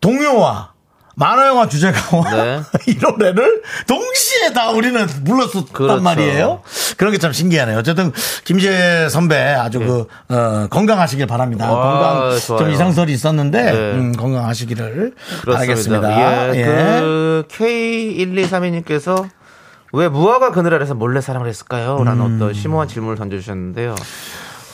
[0.03, 0.74] 동요와
[1.17, 2.61] 만화영화 주제가와 네.
[2.89, 6.03] 이 노래를 동시에 다 우리는 불렀었단 그렇죠.
[6.03, 6.63] 말이에요.
[6.97, 7.79] 그런 게 참 신기하네요.
[7.79, 8.13] 어쨌든
[8.45, 11.67] 김재 선배 아주 그 어, 건강하시길 바랍니다.
[11.69, 11.73] 네.
[11.73, 12.73] 와, 건강 좀 좋아요.
[12.73, 13.73] 이상설이 있었는데 네.
[13.93, 15.13] 음, 건강하시기를.
[15.47, 16.53] 바라겠습니다.
[16.55, 16.65] 예, 예.
[16.65, 19.29] 그 K1232님께서
[19.93, 22.03] 왜 무화과 그늘 아래서 몰래 사랑을 했을까요?
[22.05, 22.37] 라는 음.
[22.37, 23.95] 어떤 심오한 질문을 던져주셨는데요.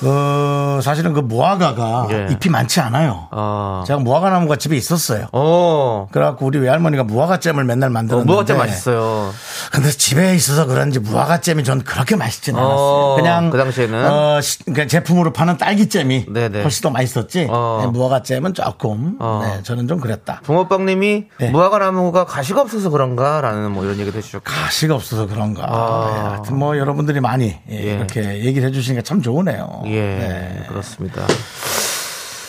[0.02, 2.26] 어, 사실은 그 무화과가 예.
[2.30, 3.28] 잎이 많지 않아요.
[3.30, 5.26] 어, 제가 무화과 나무가 집에 있었어요.
[5.32, 9.32] 어, 그래갖고 우리 외할머니가 무화과잼을 맨날 어 만들었는데 무화과 맛있어요.
[9.72, 12.76] 근데 집에 있어서 그런지 무화과잼이 전 그렇게 맛있진 않았어요.
[12.76, 14.10] 어, 그냥 그 당시에는?
[14.10, 16.62] 어, 시- 그냥 제품으로 파는 딸기잼이 네네.
[16.62, 17.46] 훨씬 더 맛있었지.
[17.50, 17.80] 어.
[17.82, 19.40] 네, 무화과잼은 조금 어.
[19.44, 20.40] 네, 저는 좀 그랬다.
[20.44, 21.50] 붕어빵님이 네.
[21.50, 24.44] 무화과 나무가 가시가 없어서 그런가라는 뭐 이런 얘기도 해주셨고.
[24.44, 25.64] 가시가 없어서 그런가.
[25.68, 26.10] 아.
[26.10, 27.94] 네, 하여튼 뭐 여러분들이 많이 예, 예.
[27.94, 29.82] 이렇게 얘기를 해주시니까 참 좋으네요.
[29.90, 30.64] 예, 네.
[30.68, 31.22] 그렇습니다.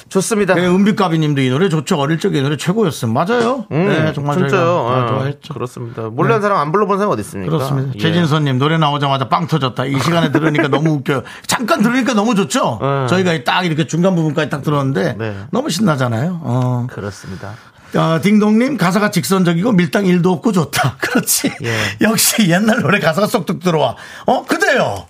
[0.10, 0.56] 좋습니다.
[0.56, 1.98] 그래, 은빛가비님도 이 노래 좋죠.
[1.98, 3.14] 어릴 적에 이 노래 최고였어요.
[3.14, 3.66] 맞아요.
[3.72, 5.04] 음, 네, 정말 진짜요.
[5.06, 5.54] 예, 좋아했죠.
[5.54, 6.02] 그렇습니다.
[6.10, 7.50] 몰래 한 사람 안 불러본 사람 어디 있습니까?
[7.50, 7.94] 그렇습니다.
[7.96, 7.98] 예.
[7.98, 9.86] 최진선님 노래 나오자마자 빵 터졌다.
[9.86, 11.24] 이 시간에 들으니까 너무 웃겨요.
[11.48, 12.80] 잠깐 들으니까 너무 좋죠.
[12.82, 13.08] 네.
[13.08, 15.38] 저희가 딱 이렇게 중간 부분까지 딱 들었는데 네.
[15.50, 16.42] 너무 신나잖아요.
[16.44, 16.88] 어.
[16.90, 17.54] 그렇습니다.
[17.96, 20.98] 어, 딩동님 가사가 직선적이고 밀당 일도 없고 좋다.
[21.00, 21.54] 그렇지.
[21.64, 21.78] 예.
[22.02, 23.96] 역시 옛날 노래 가사가 쏙쏙 들어와.
[24.26, 25.06] 어 그대요.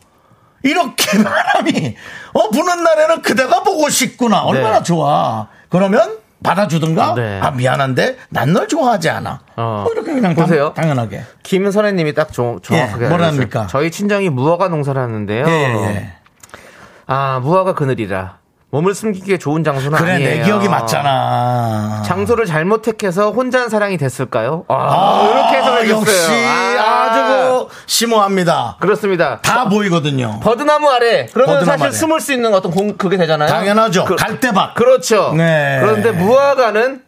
[0.63, 1.95] 이렇게 바람이
[2.33, 4.41] 어 부는 날에는 그대가 보고 싶구나.
[4.43, 4.83] 얼마나 네.
[4.83, 5.47] 좋아.
[5.69, 7.13] 그러면 받아주든가.
[7.15, 7.39] 네.
[7.41, 9.39] 아 미안한데 난 널 좋아하지 않아.
[9.57, 9.81] 어.
[9.85, 10.73] 뭐 이렇게 그냥 보세요.
[10.75, 13.09] 당, 연하게 김선혜님이 딱 정, 정확하게 예.
[13.09, 13.67] 합니까?
[13.69, 15.45] 저희 친정이 무화과 농사를 하는데요.
[15.47, 16.13] 예, 예.
[17.07, 18.37] 아 무화과 그늘이라
[18.71, 20.29] 몸을 숨기기에 좋은 장소는 그래, 아니에요.
[20.37, 22.03] 내 기억이 맞잖아.
[22.05, 24.63] 장소를 잘못 택해서 혼자 한 사랑이 됐을까요?
[24.69, 25.99] 아, 이렇게 해석을 해줬어요.
[25.99, 26.70] 역시 아.
[27.61, 28.77] 아주 그 심오합니다.
[28.79, 29.39] 그렇습니다.
[29.41, 30.39] 다 보이거든요.
[30.41, 31.91] 버드나무 아래 그러면 버드나무 사실 아래.
[31.95, 33.49] 숨을 수 있는 어떤 공 그게 되잖아요.
[33.49, 34.05] 당연하죠.
[34.05, 34.75] 그, 갈대밭.
[34.75, 35.33] 그렇죠.
[35.35, 35.79] 네.
[35.81, 37.03] 그런데 무화과는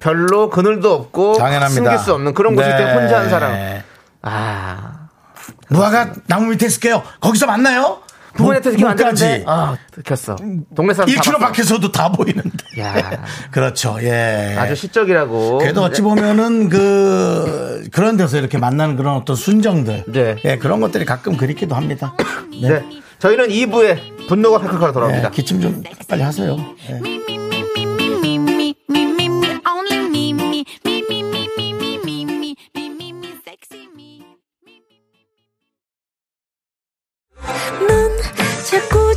[0.00, 1.74] 별로 그늘도 없고 당연합니다.
[1.74, 2.94] 숨길 수 없는 그런 곳일 때 네.
[2.94, 3.54] 혼자 한 사람.
[4.22, 4.92] 아,
[5.68, 7.02] 무화과 나무 밑에 있을게요.
[7.20, 7.98] 거기서 만나요?
[8.36, 10.36] 부모님한테 이렇게 만드는데 까지 아, 들켰어.
[10.74, 11.38] 동네 사람 다 1km 봤어.
[11.38, 12.50] 밖에서도 다 보이는데.
[12.80, 13.24] 야.
[13.50, 13.96] 그렇죠.
[14.02, 14.56] 예.
[14.58, 15.58] 아주 시적이라고.
[15.58, 20.36] 그래도 어찌 보면은 그 그런 데서 이렇게 만나는 그런 어떤 순정들, 네.
[20.44, 22.14] 예, 그런 것들이 가끔 그립기도 합니다.
[22.60, 22.84] 네, 네.
[23.18, 25.28] 저희는 2부에 분노가 칼칼칼 돌아옵니다.
[25.28, 26.56] 예, 기침 좀 빨리 하세요.
[26.90, 27.13] 예.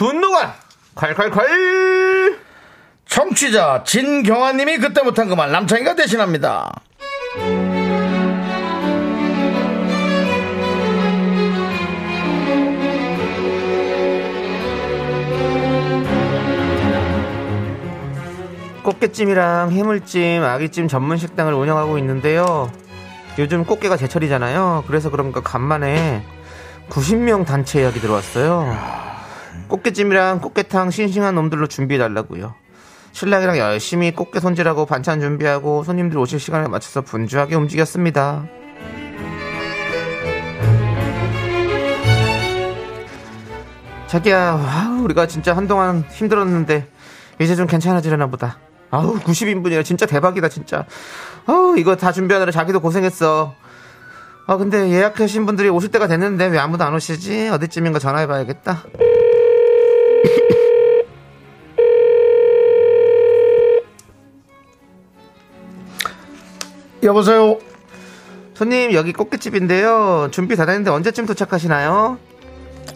[0.00, 0.54] 분노가
[0.94, 2.38] 콸콸콸!
[3.04, 6.72] 청취자 진경아님이 그때 못한 그 말 남창이가 대신합니다.
[18.82, 22.70] 꽃게찜이랑 해물찜, 아기찜 전문 식당을 운영하고 있는데요.
[23.38, 24.84] 요즘 꽃게가 제철이잖아요.
[24.86, 26.24] 그래서 그런가 간만에
[26.88, 29.09] 90명 단체 예약이 들어왔어요.
[29.70, 32.54] 꽃게찜이랑 꽃게탕 싱싱한 놈들로 준비해달라고요.
[33.12, 38.44] 신랑이랑 열심히 꽃게 손질하고 반찬 준비하고 손님들 오실 시간에 맞춰서 분주하게 움직였습니다.
[44.06, 46.88] 자기야, 아우, 우리가 진짜 한동안 힘들었는데
[47.40, 48.58] 이제 좀 괜찮아지려나 보다.
[48.90, 50.84] 아우 90인분이야 진짜 대박이다 진짜.
[51.46, 53.54] 아우 이거 다 준비하느라 자기도 고생했어.
[54.46, 57.50] 아 근데 예약하신 분들이 오실 때가 됐는데 왜 아무도 안 오시지?
[57.50, 58.82] 어디쯤인가 전화해봐야겠다.
[67.02, 67.58] 여보세요.
[68.54, 70.28] 손님 여기 꽃게집인데요.
[70.32, 72.18] 준비 다 됐는데 언제쯤 도착하시나요?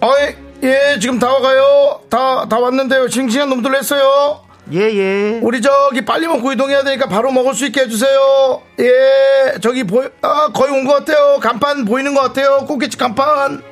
[0.01, 2.03] 어이, 예, 지금 다 와가요.
[2.11, 3.09] 다, 다 왔는데요.
[3.09, 4.41] 싱싱한 놈들 했어요.
[4.73, 5.41] 예예.
[5.43, 8.63] 우리 저기 빨리 먹고 이동해야 되니까 바로 먹을 수 있게 해주세요.
[8.81, 11.39] 예, 저기 보이, 아, 거의 온 것 같아요.
[11.41, 12.65] 간판 보이는 것 같아요.
[12.67, 13.63] 꽃게집 간판.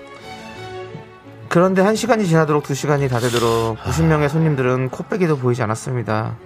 [1.52, 6.38] 그런데 한 시간이 지나도록 두 시간이 다 되도록 90명의 손님들은 코빼기도 보이지 않았습니다.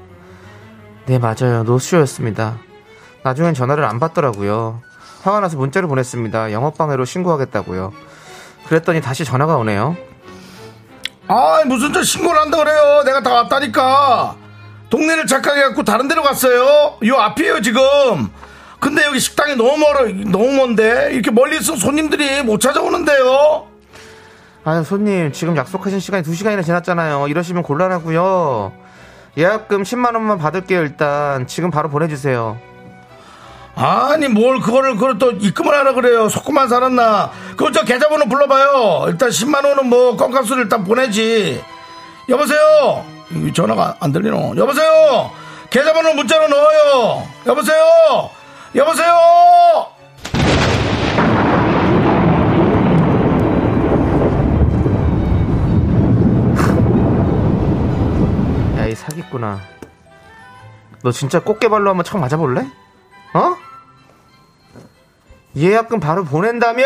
[1.07, 2.59] 네 맞아요 노쇼였습니다.
[3.23, 4.83] 나중엔 전화를 안 받더라고요.
[5.23, 6.51] 화가 나서 문자를 보냈습니다.
[6.51, 7.93] 영업방해로 신고하겠다고요.
[8.67, 9.97] 그랬더니 다시 전화가 오네요.
[11.29, 13.05] 아, 무슨 저 신고를 한다 그래요.
[13.05, 14.35] 내가 다 왔다니까.
[14.91, 16.99] 동네를 착각해갖고 다른 데로 갔어요.
[17.05, 18.29] 요 앞이에요, 지금.
[18.81, 21.11] 근데 여기 식당이 너무 멀어, 너무 먼데.
[21.13, 23.76] 이렇게 멀리 있으면 손님들이 못 찾아오는데요.
[24.67, 27.29] 아유 손님 지금 약속하신 시간이 2시간이나 지났잖아요.
[27.29, 28.73] 이러시면 곤란하고요.
[29.39, 31.47] 예약금 10만 원만 받을게요 일단.
[31.47, 32.59] 지금 바로 보내주세요.
[33.77, 36.31] 아니, 뭘 그거를, 그걸 또 입금을 하라 그래요.
[36.31, 37.31] 속고만 살았나.
[37.51, 39.05] 그거 저 계좌번호 불러봐요.
[39.09, 41.63] 일단 10만원은 뭐, 껌값을 일단 보내지.
[42.31, 43.05] 여보세요?
[43.33, 44.55] 이 전화가 안 들리노.
[44.57, 45.31] 여보세요?
[45.69, 47.23] 계좌번호 문자로 넣어요.
[47.47, 48.31] 여보세요?
[48.75, 49.96] 여보세요?
[58.97, 59.61] 사기꾼아.
[61.03, 62.67] 너 진짜 꽃게발로 한번 척 맞아볼래?
[63.35, 63.57] 어?
[65.57, 66.85] 예약금 바로 보낸다며?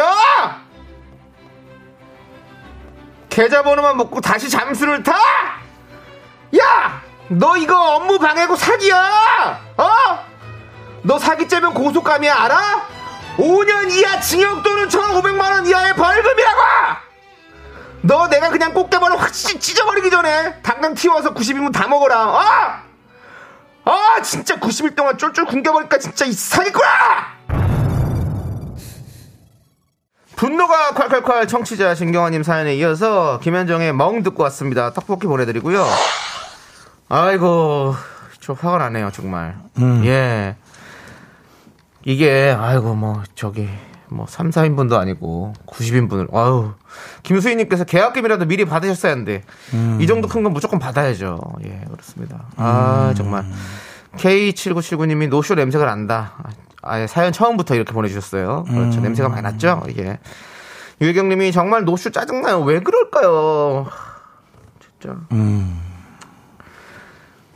[3.30, 5.14] 계좌번호만 먹고 다시 잠수를 타?
[6.58, 7.02] 야!
[7.28, 9.60] 너 이거 업무 방해고 사기야!
[9.76, 9.88] 어?
[11.02, 12.88] 너 사기죄면 고소감이야 알아?
[13.36, 17.09] 5년 이하 징역 또는 1,500만원 이하의 벌금이라고!
[18.02, 22.40] 너 내가 그냥 꽃게발로 확 찢- 찢어버리기 전에 당장 튀어와서 90인분 다 먹어라 어?
[23.84, 27.40] 아 진짜 90일 동안 쫄쫄 굶겨버릴까 진짜 이 사기꾼아!
[30.36, 34.90] 분노가 콸콸콸 청취자 진경아님 사연에 이어서 김현정의 멍 듣고 왔습니다.
[34.94, 35.84] 떡볶이 보내드리고요.
[37.10, 37.94] 아이고
[38.40, 39.58] 저 화가 나네요 정말.
[40.04, 40.56] 예.
[42.06, 43.68] 이게 아이고 뭐 저기
[44.12, 46.72] 뭐 3, 4인분도 아니고 90인분을 아유.
[47.22, 49.42] 김수희 님께서 계약금이라도 미리 받으셨어야 하는데
[50.00, 51.38] 이 정도 큰 건 무조건 받아야죠.
[51.64, 52.44] 예, 그렇습니다.
[52.56, 53.44] 아, 정말
[54.16, 56.32] K7979 님이 노쇼 냄새가 난다.
[56.82, 58.64] 아예 사연 처음부터 이렇게 보내 주셨어요.
[58.64, 59.00] 그렇죠.
[59.00, 59.82] 냄새가 많이 났죠?
[59.98, 60.18] 예.
[61.00, 62.60] 유혜경 님이 정말 노쇼 짜증나요.
[62.62, 63.86] 왜 그럴까요?
[65.00, 65.16] 진짜.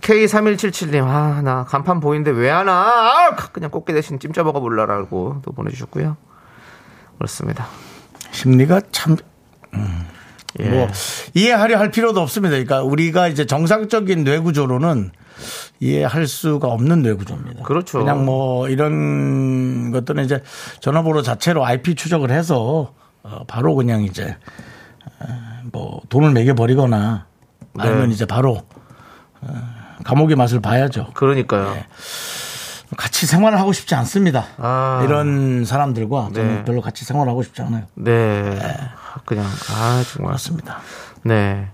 [0.01, 2.75] K3177님, 아, 나 간판 보이는데 왜 안 와?
[2.75, 6.17] 아, 그냥 꽃게 대신 찜 짜먹어 볼라라고 또 보내주셨고요.
[7.19, 7.67] 그렇습니다.
[8.31, 9.17] 심리가 참
[10.61, 10.69] 예.
[10.69, 10.89] 뭐
[11.35, 12.53] 이해하려 할 필요도 없습니다.
[12.53, 15.11] 그러니까 우리가 이제 정상적인 뇌 구조로는
[15.81, 17.65] 이해할 수가 없는 뇌 구조입니다.
[17.65, 17.99] 그렇죠.
[17.99, 20.43] 그냥 뭐 이런 것들은 이제
[20.81, 24.37] 전화번호 자체로 IP 추적을 해서 어, 바로 그냥 이제
[25.21, 25.27] 어,
[25.73, 27.27] 뭐 돈을 매겨 버리거나
[27.79, 28.15] 아니면 네.
[28.15, 28.63] 이제 바로
[29.41, 29.49] 어,
[30.05, 31.09] 감옥의 맛을 봐야죠.
[31.15, 31.77] 그러니까요.
[32.97, 34.47] 같이 생활을 하고 싶지 않습니다.
[34.59, 35.03] 아.
[35.05, 36.65] 이런 사람들과 저는 네.
[36.65, 37.85] 별로 같이 생활하고 싶지 않아요.
[37.95, 38.59] 네.
[39.25, 40.33] 그냥, 아, 정말.
[40.33, 40.79] 맞습니다.
[41.23, 41.69] 네.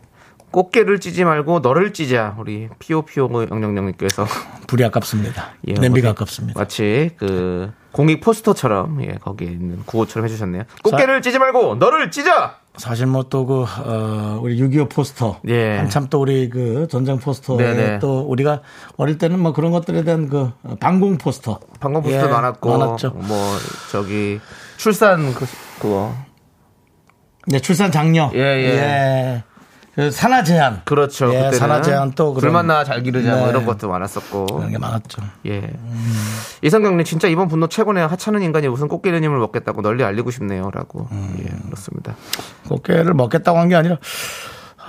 [0.50, 2.34] 꽃게를 찌지 말고 너를 찌자.
[2.38, 4.26] 우리 피오피오 영영영님께서.
[4.66, 5.50] 불이 아깝습니다.
[5.68, 6.58] 예, 냄비가 아깝습니다.
[6.58, 10.62] 마치 그 공익 포스터처럼 예, 거기에 있는 구호처럼 해주셨네요.
[10.84, 12.56] 꽃게를 찌지 말고 너를 찌자!
[12.76, 15.40] 사실 뭐 또 그, 어, 우리 6.25 포스터.
[15.48, 15.76] 예.
[15.76, 17.98] 한참 또 우리 그 전쟁 포스터에 네네.
[17.98, 18.62] 또 우리가
[18.96, 21.58] 어릴 때는 뭐 그런 것들에 대한 그 방공 포스터.
[21.80, 22.78] 방금 포스터 예, 많았고.
[22.78, 23.10] 많았죠.
[23.10, 23.36] 뭐,
[23.90, 24.40] 저기,
[24.76, 25.46] 출산 그,
[25.80, 26.14] 그거.
[27.46, 28.30] 네, 출산 장려.
[28.34, 29.44] 예, 예.
[29.94, 30.82] 그 산하 제한.
[30.84, 31.26] 그렇죠.
[31.34, 33.50] 예, 그때는 산하 제한 또 그런 불만 나 잘 기르자 뭐 네.
[33.50, 34.46] 이런 것도 많았었고.
[34.46, 35.22] 그런 게 많았죠.
[35.46, 35.70] 예.
[36.62, 38.06] 이성경님 진짜 이번 분노 최고네요.
[38.06, 41.08] 하찮은 인간이 무슨 꽃게르님을 먹겠다고 널리 알리고 싶네요라고.
[41.10, 41.36] 음.
[41.40, 42.14] 예, 그렇습니다.
[42.68, 43.98] 꽃게를 먹겠다고 한 게 아니라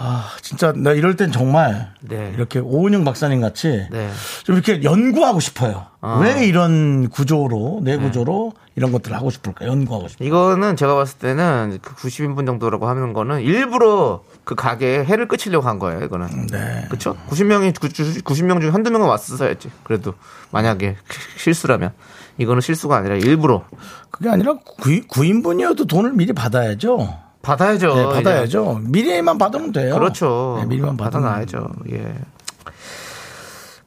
[0.03, 2.31] 아, 진짜 나 이럴 땐 정말 네.
[2.35, 4.09] 이렇게 오은영 박사님 같이 네.
[4.43, 5.85] 좀 이렇게 연구하고 싶어요.
[6.01, 6.19] 아.
[6.23, 8.03] 왜 이런 구조로 뇌 네.
[8.03, 9.67] 구조로 이런 것들을 하고 싶을까?
[9.67, 10.23] 연구하고 싶어.
[10.25, 15.77] 이거는 제가 봤을 때는 그 90인분 정도라고 하는 거는 일부러 그 가게에 해를 끼치려고 한
[15.77, 16.03] 거예요.
[16.03, 16.47] 이거는.
[16.47, 16.85] 네.
[16.87, 17.15] 그렇죠?
[17.29, 19.69] 90명이 90명 중에 한두 명은 왔었어야지.
[19.83, 20.15] 그래도
[20.49, 20.95] 만약에
[21.37, 21.91] 실수라면
[22.39, 23.65] 이거는 실수가 아니라 일부러
[24.09, 27.30] 그게 아니라 구, 구인분이어도 돈을 미리 받아야죠.
[27.41, 27.95] 받아야죠.
[27.95, 28.05] 네.
[28.05, 28.81] 받아야죠.
[28.83, 29.95] 미리만 받으면 돼요.
[29.95, 30.57] 그렇죠.
[30.59, 31.67] 네, 미리만 받아놔야죠.
[31.91, 32.15] 예.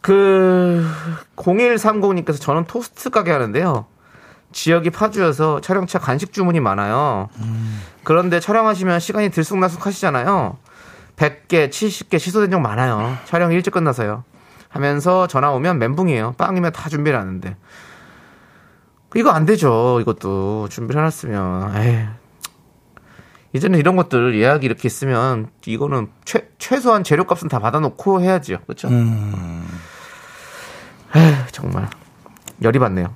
[0.01, 0.87] 그
[1.37, 3.87] 0130님께서 저는 토스트 가게 하는데요.
[4.53, 7.29] 지역이 파주여서 촬영차 간식 주문이 많아요.
[8.05, 10.59] 그런데 촬영하시면 시간이 들쑥날쑥 하시잖아요.
[11.17, 13.17] 100개, 70개 취소된 적 많아요.
[13.25, 14.25] 촬영 일찍 끝나서요.
[14.69, 16.35] 하면서 전화 오면 멘붕이에요.
[16.37, 17.57] 빵이면 다 준비를 하는데.
[19.15, 20.01] 이거 안 되죠.
[20.01, 21.77] 이것도 준비를 해놨으면.
[21.77, 22.07] 에이.
[23.55, 28.59] 이제는 이런 것들 예약이 이렇게 있으면 이거는 최, 최소한 재료값은 다 받아놓고 해야죠.
[28.67, 28.89] 그렇죠?
[31.17, 31.89] 에휴, 정말
[32.63, 33.15] 열이 받네요.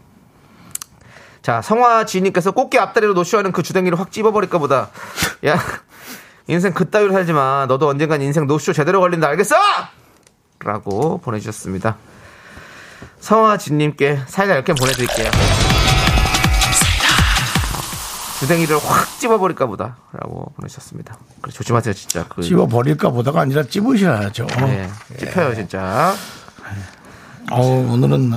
[1.43, 4.91] 자, 성화지님께서 꽃게 앞다리로 노쇼하는 그 주댕이를 확 찝어버릴까 보다.
[5.45, 5.59] 야,
[6.47, 7.67] 인생 그따위로 살지 마.
[7.67, 9.27] 너도 언젠간 인생 노쇼 제대로 걸린다.
[9.29, 9.57] 알겠어?
[10.61, 11.97] 라고 보내주셨습니다.
[13.19, 15.31] 성화진님께 사이다 이렇게 보내드릴게요.
[18.41, 19.97] 주댕이를 확 찝어버릴까 보다.
[20.13, 21.17] 라고 보내주셨습니다.
[21.41, 22.25] 그래, 조심하세요, 진짜.
[22.29, 24.47] 그, 찝어 버릴까 보다가 아니라 찝으셔야죠.
[24.47, 26.15] 네, 찝혀요, 진짜.
[27.51, 28.33] 어우, 오늘은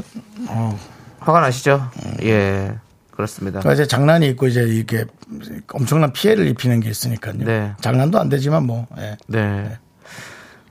[0.47, 0.79] 어,
[1.19, 1.89] 화가 나시죠?
[2.23, 2.75] 예,
[3.11, 3.59] 그렇습니다.
[3.59, 5.05] 그러니까 이제 장난이 있고 이제 이렇게
[5.73, 7.35] 엄청난 피해를 입히는 게 있으니까요.
[7.37, 7.73] 네.
[7.81, 8.87] 장난도 안 되지만 뭐.
[8.97, 9.17] 예.
[9.27, 9.77] 네.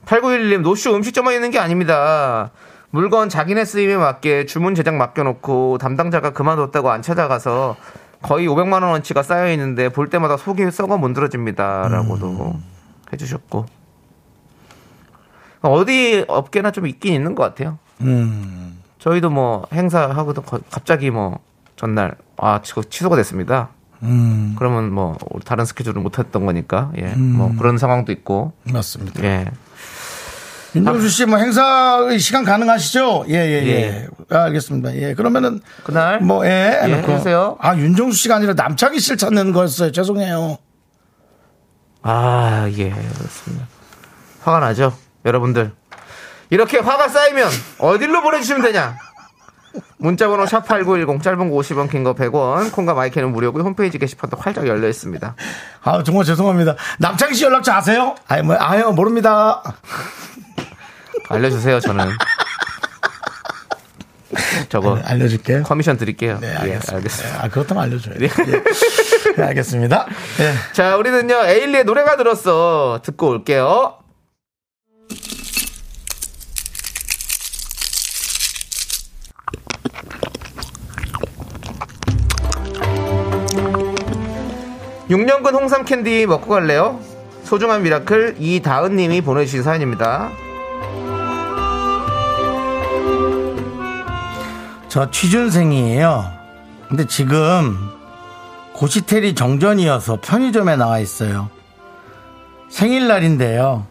[0.05, 2.51] 8911님, 노쇼 음식점만 있는 게 아닙니다.
[2.89, 7.77] 물건 자기네 쓰임에 맞게 주문 제작 맡겨놓고 담당자가 그만뒀다고 안 찾아가서
[8.21, 12.59] 거의 500만 원어치가 쌓여 있는데 볼 때마다 속이 썩어 문드러집니다라고도
[13.13, 13.65] 해주셨고
[15.61, 17.77] 어디 업계나 좀 있긴 있는 것 같아요.
[18.01, 18.79] 음.
[18.99, 21.39] 저희도 뭐 행사하고도 거- 갑자기 뭐
[21.75, 23.69] 전날 아 취소, 취소가 됐습니다.
[24.03, 24.55] 음.
[24.57, 29.23] 그러면 뭐 다른 스케줄을 못 했던 거니까 예, 뭐 그런 상황도 있고 맞습니다.
[29.23, 29.51] 예.
[30.75, 33.25] 윤정수 씨 뭐 행사 시간 가능하시죠?
[33.29, 34.07] 예, 예, 예.
[34.29, 34.95] 아, 알겠습니다.
[34.95, 35.13] 예.
[35.13, 37.11] 그러면은 그날 뭐 예, 예, 해놓고.
[37.11, 37.57] 해주세요.
[37.59, 39.91] 아, 윤정수 씨가 아니라 남창희 씨를 찾는 거였어요.
[39.91, 40.57] 죄송해요.
[42.03, 43.67] 아, 예, 그렇습니다.
[44.43, 44.95] 화가 나죠?
[45.25, 45.71] 여러분들.
[46.49, 48.97] 이렇게 화가 쌓이면 어디로 보내주시면 되냐?
[49.97, 54.89] 문자번호 샵8910 짧은 거 50원 긴 거 100원 콩과 마이크는 무료고 홈페이지 게시판도 활짝 열려
[54.89, 55.35] 있습니다.
[55.83, 56.75] 아, 정말 죄송합니다.
[56.99, 58.15] 남창희 씨 연락처 아세요?
[58.27, 59.61] 아니, 뭐, 아유, 모릅니다.
[61.29, 62.09] 알려주세요 저는.
[64.69, 65.63] 저거 알려줄게요.
[65.63, 66.37] 커미션 드릴게요.
[66.39, 66.95] 네, 예, 알겠습니다.
[66.95, 67.43] 알겠습니다.
[67.43, 68.15] 아, 그것도 알려줘요.
[68.21, 68.27] 예.
[69.35, 70.07] 네, 알겠습니다.
[70.39, 70.73] 예.
[70.73, 73.01] 자, 우리는요, 에일리의 노래가 들었어.
[73.03, 73.97] 듣고 올게요.
[85.09, 86.99] 6년근 홍삼 캔디 먹고 갈래요?
[87.43, 90.31] 소중한 미라클 이다은님이 보내주신 사연입니다.
[94.91, 96.29] 저 취준생이에요.
[96.89, 97.77] 근데 지금
[98.73, 101.49] 고시텔이 정전이어서 편의점에 나와 있어요.
[102.69, 103.87] 생일날인데요.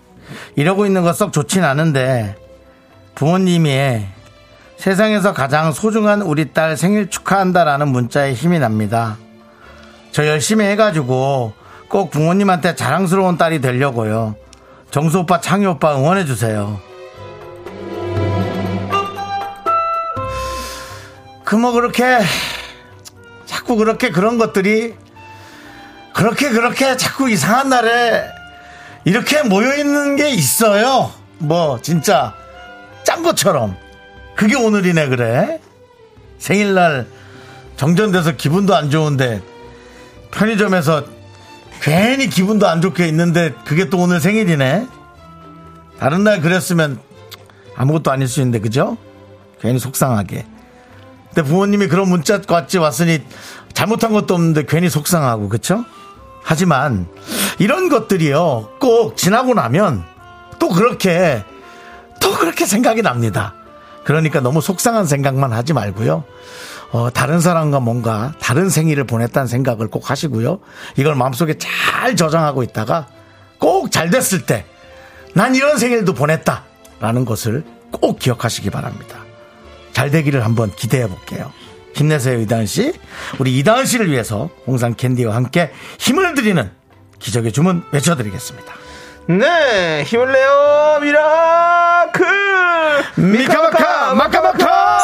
[0.56, 2.36] 이러고 있는 거 썩 좋진 않은데
[3.14, 4.04] 부모님이
[4.76, 9.16] 세상에서 가장 소중한 우리 딸 생일 축하한다라는 문자에 힘이 납니다.
[10.12, 11.54] 저 열심히 해가지고
[11.88, 14.34] 꼭 부모님한테 자랑스러운 딸이 되려고요.
[14.90, 16.89] 정수 오빠, 창희 오빠 응원해주세요.
[21.50, 22.20] 그 뭐 그렇게
[23.44, 24.94] 자꾸 그렇게 그런 것들이
[26.14, 28.24] 그렇게 그렇게 자꾸 이상한 날에
[29.04, 31.10] 이렇게 모여 있는 게 있어요.
[31.38, 32.34] 뭐 진짜
[33.02, 33.76] 짠 것처럼
[34.36, 35.60] 그게 오늘이네 그래.
[36.38, 37.08] 생일날
[37.76, 39.42] 정전돼서 기분도 안 좋은데
[40.30, 41.04] 편의점에서
[41.82, 44.86] 괜히 기분도 안 좋게 있는데 그게 또 오늘 생일이네.
[45.98, 47.00] 다른 날 그랬으면
[47.74, 48.96] 아무것도 아닐 수 있는데 그죠?
[49.60, 50.59] 괜히 속상하게.
[51.34, 53.22] 근데 부모님이 그런 문자 같이 왔으니
[53.72, 55.84] 잘못한 것도 없는데 괜히 속상하고 그쵸?
[56.42, 57.06] 하지만
[57.58, 60.04] 이런 것들이요 꼭 지나고 나면
[60.58, 61.44] 또 그렇게
[62.20, 63.54] 또 그렇게 생각이 납니다.
[64.04, 66.24] 그러니까 너무 속상한 생각만 하지 말고요.
[66.92, 70.58] 어, 다른 사람과 뭔가 다른 생일을 보냈다는 생각을 꼭 하시고요.
[70.96, 73.06] 이걸 마음속에 잘 저장하고 있다가
[73.58, 74.64] 꼭 잘 됐을 때
[75.34, 76.64] 난 이런 생일도 보냈다.
[76.98, 79.18] 라는 것을 꼭 기억하시기 바랍니다.
[79.92, 81.52] 잘 되기를 한번 기대해 볼게요.
[81.94, 82.92] 힘내세요, 이다은 씨.
[83.38, 86.70] 우리 이다은 씨를 위해서 홍상 캔디와 함께 힘을 드리는
[87.18, 88.74] 기적의 주문 외쳐드리겠습니다.
[89.26, 92.26] 네, 힘을 내요, 미라클!
[93.16, 95.00] 미카마카, 마카마카!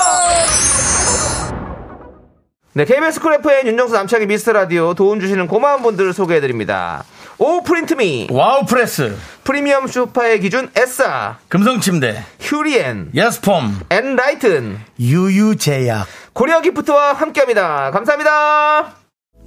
[2.72, 7.05] 네, KBS 쿨 FM 윤정수 남창희 미스터 라디오 도움 주시는 고마운 분들을 소개해드립니다.
[7.38, 16.07] 오 프린트미, 와우 프레스, 프리미엄 쇼파의 기준 에싸, 금성침대, 휴리엔, 예스폼, 엔라이튼, 유유제약.
[16.33, 17.90] 고려 기프트와 함께합니다.
[17.90, 18.94] 감사합니다.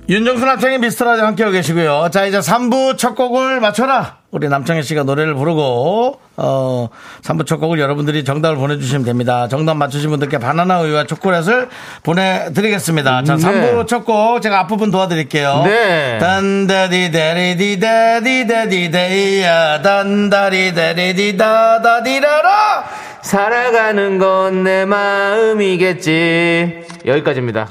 [0.08, 2.10] 윤정수 남창의 미스터라디오 함께하고 계시고요.
[2.12, 4.19] 자, 이제 3부 첫 곡을 맞춰라.
[4.32, 6.89] 우리 남창희 씨가 노래를 부르고, 어,
[7.24, 9.48] 3부 첫 곡을 여러분들이 정답을 보내주시면 됩니다.
[9.48, 11.68] 정답 맞추신 분들께 바나나 우유와 초콜릿을
[12.04, 13.24] 보내드리겠습니다.
[13.24, 13.42] 자, 네.
[13.44, 15.63] 3부 첫곡 제가 앞부분 도와드릴게요.
[15.65, 16.20] 네.
[16.20, 22.84] 단다디 데리디 다디 다디 데이야 단다리 데리디 다다디라라
[23.24, 26.84] 살아가는 건 내 마음이겠지.
[27.06, 27.68] 여기까지입니다.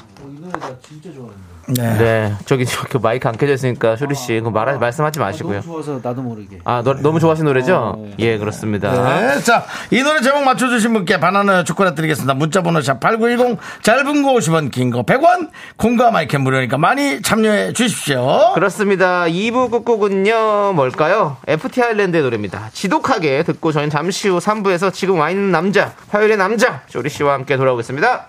[1.68, 1.98] 네.
[1.98, 5.61] 네, 저기 저기 마이크 안 켜져 있으니까 쇼리 씨, 그 말, 말씀하지 마시고요.
[5.61, 6.59] 좋아서 나도 모르게.
[6.64, 8.07] 아, 너, 너무 좋아하시는 노래죠?
[8.18, 8.90] 예, 그렇습니다.
[8.90, 12.33] 네, 자, 이 노래 제목 맞춰 주신 분께 바나나 초콜릿 드리겠습니다.
[12.35, 18.52] 문자 번호 샵8910, 짧은 거 50원, 긴 거 100원, 공과 마이크 무료니까 많이 참여해 주십시오.
[18.54, 19.24] 그렇습니다.
[19.26, 21.37] 2부 끝곡은요, 뭘까요?
[21.46, 22.70] FT 아일랜드의 노래입니다.
[22.72, 27.57] 지독하게 듣고 저희는 잠시 후 3부에서 지금 와 있는 남자, 화요일의 남자, 쇼리 씨와 함께
[27.59, 28.28] 돌아오겠습니다.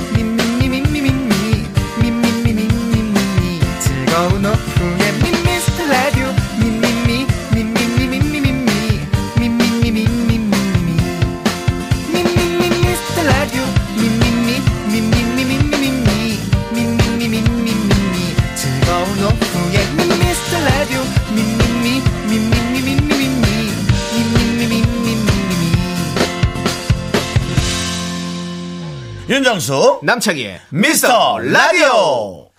[29.31, 32.49] 윤정수, 남창희의 미스터 라디오.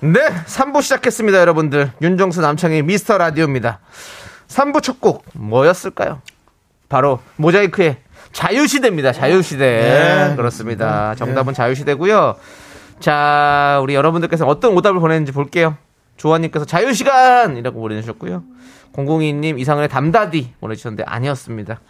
[0.00, 1.92] 네, 3부 시작했습니다, 여러분들.
[2.02, 3.78] 윤정수 남창희 미스터 라디오입니다.
[4.48, 6.20] 3부 첫 곡 뭐였을까요?
[6.88, 7.98] 바로 모자이크의
[8.32, 9.12] 자유시대입니다.
[9.12, 9.58] 자유시대.
[10.30, 10.34] 네.
[10.36, 11.14] 그렇습니다.
[11.14, 12.34] 정답은 자유시대고요.
[12.98, 15.76] 자, 우리 여러분들께서 어떤 오답을 보냈는지 볼게요.
[16.16, 18.42] 조아님께서 자유시간이라고 보내주셨고요.
[18.94, 21.80] 002님 이상은의 담다디 보내주셨는데 아니었습니다.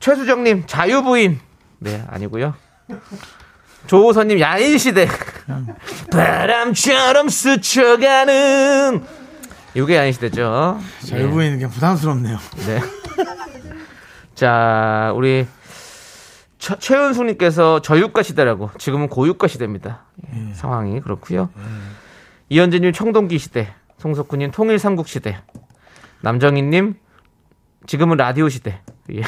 [0.00, 1.40] 최수정님 자유부인.
[1.78, 2.52] 네, 아니고요.
[3.86, 5.08] 조호선님 야인시대.
[6.10, 9.02] 바람처럼 스쳐가는.
[9.74, 10.80] 이게 야인시대죠.
[11.06, 12.38] 잘 보이는 게 부담스럽네요.
[12.66, 12.80] 네.
[14.34, 15.46] 자, 우리
[16.58, 20.04] 처- 최은숙님께서 저유가 시대라고 지금은 고유가 시대입니다.
[20.34, 21.50] 예, 상황이 그렇고요.
[22.48, 25.40] 이현진님 청동기 시대, 송석구님 통일 삼국 시대,
[26.22, 26.94] 남정희님
[27.86, 28.80] 지금은 라디오 시대.
[29.12, 29.22] 예.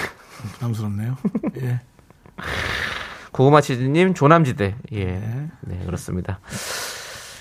[0.55, 1.16] 부담스럽네요.
[1.62, 1.80] 예.
[3.32, 4.74] 고구마 치즈님 조남지대.
[4.94, 5.04] 예.
[5.60, 6.40] 네, 그렇습니다.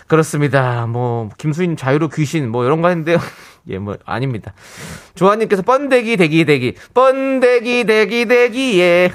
[0.08, 0.88] 그렇습니다.
[0.88, 3.18] 뭐 김수인 자유로 귀신 뭐 이런 거 했는데요.
[3.70, 4.54] 예, 뭐 아닙니다.
[5.16, 9.12] 조아님께서 번데기 대기 대기 번데기 대기 대기 예.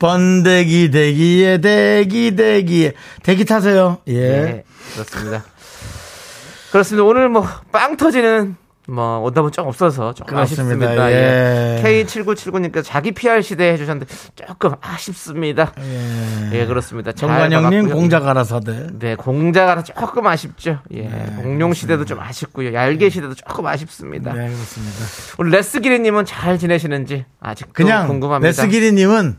[0.00, 2.92] 번데기 대기에 대기 대기에
[3.22, 3.98] 대기 타세요.
[4.08, 4.14] 예.
[4.14, 4.64] 예,
[4.94, 5.44] 그렇습니다.
[6.72, 7.04] 그렇습니다.
[7.04, 8.56] 오늘 뭐 빵 터지는
[8.88, 10.86] 뭐 오다 보면 좀 없어서 조금 그렇습니다.
[10.86, 11.12] 아쉽습니다.
[11.12, 11.78] 예.
[11.84, 12.04] 예.
[12.04, 15.72] K7979님께서 자기 PR 시대 해주셨는데 조금 아쉽습니다.
[16.52, 17.12] 예, 그렇습니다.
[17.12, 17.90] 잘 정관영님.
[17.90, 18.98] 공작 알아서들.
[18.98, 20.80] 네, 공자가 조금 아쉽죠.
[20.92, 22.74] 예, 공룡 시대도 좀 아쉽고요.
[22.74, 24.32] 얄개 시대도 조금 아쉽습니다.
[24.32, 24.96] 네, 그렇습니다.
[25.38, 28.48] 우리 레스기리님은 잘 지내시는지 아직도 그냥 궁금합니다.
[28.48, 29.36] 레스기리님은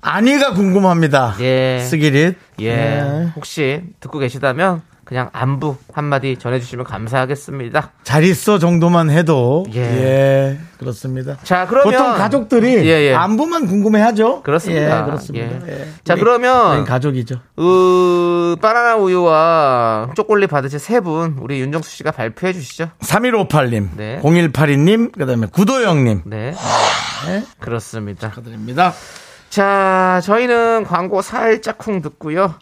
[0.00, 1.36] 아니가 궁금합니다.
[1.40, 1.78] 예.
[1.78, 2.36] 스기릿.
[2.58, 3.32] 예, 네.
[3.36, 7.92] 혹시 듣고 계시다면 그냥 안부 한마디 전해주시면 감사하겠습니다.
[8.02, 9.80] 잘 있어 정도만 해도 예.
[9.80, 11.36] 예, 그렇습니다.
[11.42, 13.14] 자, 그러면 보통 가족들이 예, 예.
[13.14, 14.42] 안부만 궁금해하죠.
[14.42, 15.00] 그렇습니다.
[15.00, 15.46] 예, 그렇습니다.
[15.68, 15.72] 예.
[15.80, 15.88] 예.
[16.04, 17.36] 자, 우리- 그러면 가족이죠.
[17.58, 22.88] 으, 바나나 우유와 초콜릿 받으실 세 분 우리 윤정수 씨가 발표해 주시죠.
[23.00, 24.20] 3158님, 네.
[24.22, 26.54] 0182님, 그다음에 구도영님 네.
[27.60, 28.30] 그렇습니다.
[28.30, 28.92] 축하드립니다.
[29.50, 32.54] 자, 저희는 광고 살짝 쿵 듣고요.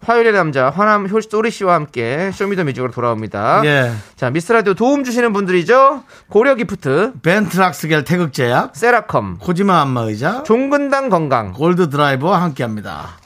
[0.00, 3.62] 화요일의 남자 화남 효소리 씨와 함께 쇼미더뮤직으로 돌아옵니다.
[3.64, 3.92] 예.
[4.16, 6.04] 자 미스라디오 도움 주시는 분들이죠.
[6.28, 13.18] 고려기프트, 벤트락스겔 태극제약, 세라컴, 코지마 안마의자, 종근당 건강, 골드드라이버와 함께합니다.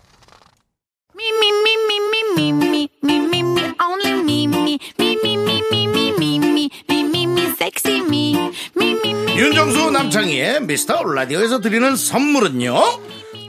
[9.36, 12.74] 윤정수 남창희의 미스터 라디오에서 드리는 선물은요.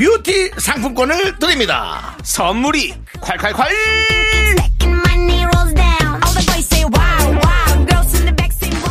[0.00, 2.16] 뷰티 상품권을 드립니다.
[2.22, 3.66] 선물이 콸콸콸!
[4.56, 6.16] Second money rolls down.
[6.24, 7.84] All the boys say wow, wow.
[7.84, 8.88] Girls in the back say wow.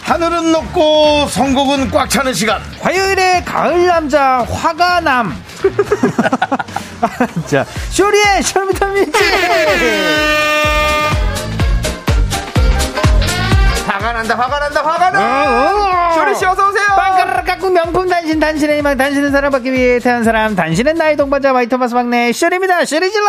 [0.00, 2.62] 하늘은 높고 선곡은 꽉 차는 시간.
[2.80, 5.44] 화요일에 가을 남자 화가 남.
[7.46, 9.12] 자, 쇼리의 쇼미더뮤직.
[14.18, 16.12] 난다 화가 난다 화가 나!
[16.14, 16.67] 쇼리 씨 어서
[17.84, 22.84] 명품 단신 단신의 희망 단신은 사랑받기 위해 태어난 사람 단신은 나의 동반자 화이트마스 막내 쇼리입니다
[22.84, 23.24] 쇼리 질러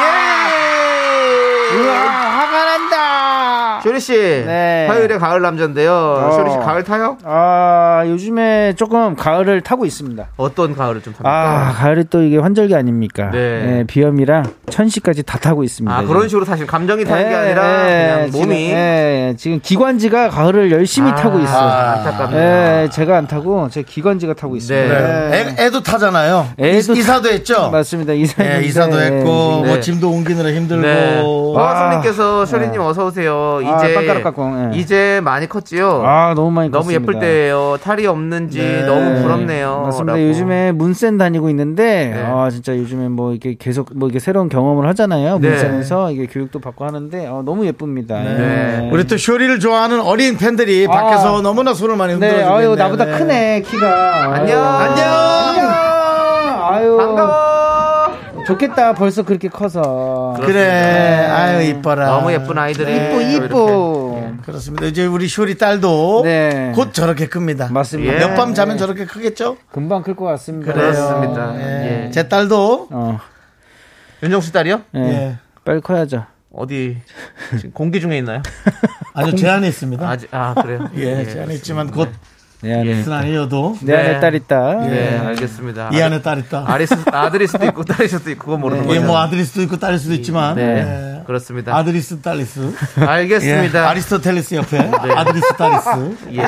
[0.00, 1.76] 예!
[1.76, 4.86] 우와 화가 난다 쇼리 씨 네.
[4.88, 6.30] 화요일에 가을 남자인데요.
[6.34, 7.18] 쇼리 씨 가을 타요?
[7.24, 11.28] 아 요즘에 조금 가을을 타고 있습니다 어떤 가을을 좀 탑니까?
[11.30, 13.38] 아 가을이 또 이게 환절기 아닙니까 네.
[13.66, 17.90] 네, 비염이랑 천시까지 다 타고 있습니다 아, 그런 식으로 사실 감정이 타는 게 예, 아니라
[17.90, 22.40] 예, 그냥 지금, 몸이 예, 지금 기관지가 가을을 열심히 아, 타고 있어요 안타깝네요.
[22.84, 25.56] 예, 제가 안 타고 제 기관지가 타고 있습니다 네.
[25.58, 26.50] 애, 도 타잖아요.
[26.60, 27.70] 애도 이, 사도 했죠.
[27.70, 29.68] 맞습니다 이사 예, 이사도 했고 네.
[29.68, 30.82] 뭐 짐도 옮기느라 힘들고.
[30.82, 31.20] 네.
[31.56, 31.70] 와.
[31.70, 33.60] 화수님께서 쇼리님 어서 오세요.
[33.64, 34.78] 아, 이제 예.
[34.78, 36.02] 이제 많이 컸지요.
[36.04, 37.02] 아 너무 많이 너무 컸습니다.
[37.02, 37.76] 예쁠 때예요.
[37.82, 38.82] 탈이 없는지 네.
[38.86, 39.82] 너무 부럽네요.
[39.86, 40.12] 맞습니다.
[40.12, 40.28] 라고.
[40.28, 42.22] 요즘에 문센 다니고 있는데 네.
[42.24, 45.40] 아 진짜 요즘에 뭐 이렇게 계속 뭐 이게 새로운 경험을 하잖아요.
[45.40, 45.48] 네.
[45.48, 48.22] 문센에서 이게 교육도 받고 하는데 어, 너무 예쁩니다.
[48.22, 48.88] 네.
[48.92, 50.92] 우리 또 쇼리를 좋아하는 어린 팬들이 아.
[50.92, 54.34] 밖에서 너무나 손을 많이 흔들어 네, 주고 아유 나보다 크네 키가.
[54.34, 54.62] 안녕.
[54.62, 56.64] 아유, 안녕.
[56.66, 58.44] 아유 반가워.
[58.46, 58.92] 좋겠다.
[58.94, 60.34] 벌써 그렇게 커서.
[60.44, 60.68] 그래.
[61.30, 62.06] 아유 이뻐라.
[62.06, 64.18] 너무 예쁜 아이들이 이뻐 또 이뻐.
[64.20, 64.42] 이렇게.
[64.44, 64.86] 그렇습니다.
[64.86, 66.72] 이제 우리 쇼리 딸도 네.
[66.74, 67.68] 곧 저렇게 큽니다.
[67.70, 68.14] 맞습니다.
[68.14, 68.18] 예.
[68.18, 69.56] 몇밤 자면 저렇게 크겠죠?
[69.72, 70.72] 금방 클 것 같습니다.
[70.72, 71.54] 그렇습니다.
[71.58, 72.06] 예.
[72.06, 72.10] 예.
[72.10, 73.18] 제 딸도 어,
[74.22, 74.82] 윤정수 딸이요?
[74.96, 75.00] 예.
[75.00, 75.38] 예.
[75.64, 76.26] 빨리 커야죠.
[76.52, 76.98] 어디
[77.56, 78.42] 지금 공기 중에 있나요?
[79.14, 80.06] 아주 제 안에 있습니다.
[80.08, 80.88] 아직 아 그래요.
[80.96, 82.10] 예, 제 안에 있지만 곧
[82.64, 83.12] 내 안에 예.
[83.12, 84.20] 아니어도 내 안에 네.
[84.20, 84.86] 딸 있다.
[84.86, 85.90] 네, 알겠습니다.
[85.92, 86.64] 이 안에 딸 있다.
[86.66, 89.06] 아리 스, 아들일 수도 있고 딸일 수도 있고 그건 모르는 이게 거죠.
[89.06, 91.13] 뭐 아들일 수도 있고 딸일 수도 있지만 네, 예.
[91.26, 91.74] 그렇습니다.
[91.76, 93.80] 아드리스 딸리스 알겠습니다.
[93.80, 93.84] 예.
[93.84, 95.88] 아리스토텔레스 옆에 아드리스 딸리스
[96.32, 96.42] 예.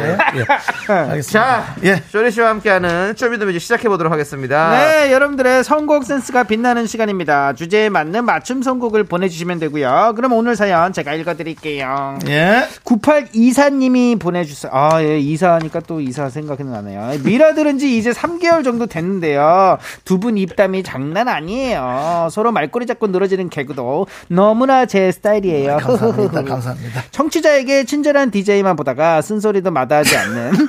[0.93, 1.23] 알겠습니다.
[1.31, 2.03] 자, 예.
[2.11, 4.71] 쇼리 씨와 함께하는 쇼미더뮤직 시작해 보도록 하겠습니다.
[4.71, 7.55] 네, 여러분들의 선곡 센스가 빛나는 시간입니다.
[7.55, 10.13] 주제에 맞는 맞춤 선곡을 보내주시면 되고요.
[10.17, 12.19] 그럼 오늘 사연 제가 읽어드릴게요.
[12.29, 12.67] 예.
[12.85, 14.71] 9824님이 보내주세요.
[14.75, 17.21] 아, 예, 이사하니까 또 이사 생각이 나네요.
[17.25, 19.79] 미라 들은 지 이제 3개월 정도 됐는데요.
[20.05, 22.29] 두 분 입담이 장난 아니에요.
[22.33, 25.79] 서로 말꼬리 잡고 늘어지는 개그도 너무 나 제 스타일이에요.
[25.79, 26.43] 감사합니다.
[26.45, 27.03] 감사합니다.
[27.11, 30.53] 청취자에게 친절한 DJ만 보다가 쓴소리도 마다하지 않는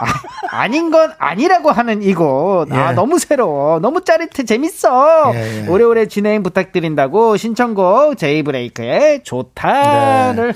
[0.00, 2.66] 아, 아닌 건 아니라고 하는 이곳.
[2.70, 2.94] 아, 예.
[2.94, 3.78] 너무 새로워.
[3.80, 4.44] 너무 짜릿해.
[4.44, 5.32] 재밌어.
[5.34, 5.68] 예, 예.
[5.68, 10.54] 오래오래 진행 부탁드린다고 신청곡 제이브레이크의 좋다를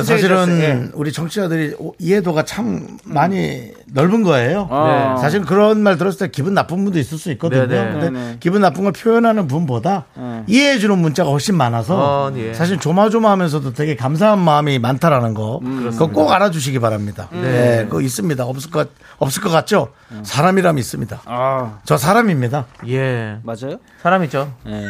[0.00, 0.88] 그 사실은 주셨어요.
[0.94, 4.66] 우리 청취자들이 오- 이해도가 참 많이 넓은 거예요.
[4.70, 5.14] 어.
[5.16, 5.20] 네.
[5.22, 7.66] 사실 그런 말 들었을 때 기분 나쁜 분도 있을 수 있거든요.
[7.66, 7.92] 네네.
[7.92, 8.36] 근데 네네.
[8.40, 10.06] 기분 나쁜 걸 표현하는 분보다
[10.46, 11.96] 이해해 주는 문자가 훨씬 많아서
[12.28, 12.52] 어, 예.
[12.54, 17.28] 사실 조마조마하면서도 되게 감사한 마음이 많다라는 거 그거 꼭 알아주시기 바랍니다.
[17.32, 18.44] 네, 그거 있습니다.
[18.44, 18.88] 없을 것
[19.18, 19.88] 없을 것 같죠?
[20.22, 21.22] 사람이라면 있습니다.
[21.24, 22.66] 아, 저 사람입니다.
[22.88, 23.38] 예.
[23.42, 23.78] 맞아요?
[24.02, 24.52] 사람이죠.
[24.66, 24.84] 네.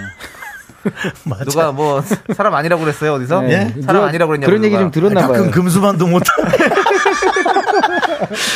[1.25, 1.45] 맞아.
[1.45, 2.03] 누가 뭐
[2.35, 3.41] 사람 아니라고 그랬어요 어디서?
[3.43, 3.75] 네.
[3.85, 4.77] 사람 아니라고 그랬냐고 그런 얘기.
[4.77, 5.33] 좀 들었나 봐요.
[5.33, 6.23] 가끔 금수만도 못.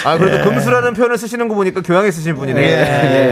[0.05, 2.61] 아 그래도 금수라는 표현을 쓰시는 거 보니까 교양 있으신 분이네.
[2.63, 2.77] 예,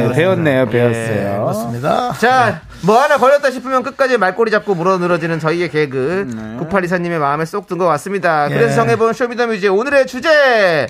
[0.03, 0.15] 그렇습니다.
[0.15, 0.71] 배웠네요, 예.
[0.71, 1.45] 배웠어요.
[1.45, 2.13] 맞습니다.
[2.19, 6.27] 자, 뭐 하나 걸렸다 싶으면 끝까지 말꼬리 잡고 물어 늘어지는 저희의 개그.
[6.71, 8.49] 9824님의 마음에 쏙 든 것 같습니다.
[8.49, 8.75] 그래서 예.
[8.75, 10.87] 정해본 쇼미더뮤직 오늘의 주제.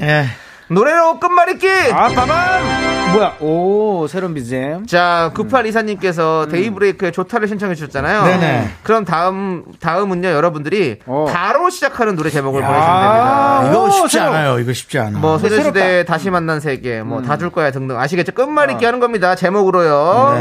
[0.70, 0.74] 예.
[0.74, 1.66] 노래로 끝말잇기!
[1.92, 3.12] 아, 빠밤!
[3.12, 3.36] 뭐야?
[3.40, 4.86] 오, 새로운 BGM.
[4.86, 8.24] 자, 9824님께서 데이브레이크의 조타를 신청해 주셨잖아요.
[8.24, 8.70] 네네.
[8.82, 11.26] 그럼 다음, 다음은요, 여러분들이 어.
[11.32, 13.70] 다로 시작하는 노래 제목을 보내주시면 아, 됩니다.
[13.72, 14.20] 이거 오, 쉽지.
[14.20, 14.58] 않아요.
[14.58, 15.18] 이거 쉽지 않아.
[15.18, 15.38] 뭐.
[15.38, 17.98] 소녀시대 다시 만난 세계, 뭐, 다줄 거야 등등.
[17.98, 18.32] 아시겠죠?
[18.32, 19.34] 끝말잇기 하는 겁니다.
[19.34, 20.36] 제목으로요.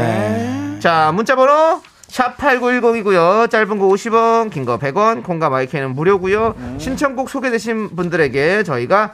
[0.80, 1.80] 자, 문자번호.
[2.08, 3.50] 샵8910이고요.
[3.50, 6.54] 짧은 거 50원, 긴 거 100원, 콩과 마이크는 무료고요.
[6.78, 9.12] 신청곡 소개되신 분들에게 저희가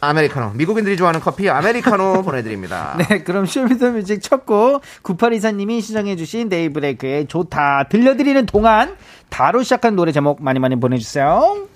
[0.00, 2.96] 아메리카노, 미국인들이 좋아하는 커피 아메리카노 보내드립니다.
[2.98, 8.96] 네, 그럼 Show Me the Music 첫 곡 9824님이 신청해주신 데이브레이크의 좋다 들려드리는 동안
[9.28, 11.66] 다로 시작한 노래 제목 많이 많이 보내주세요.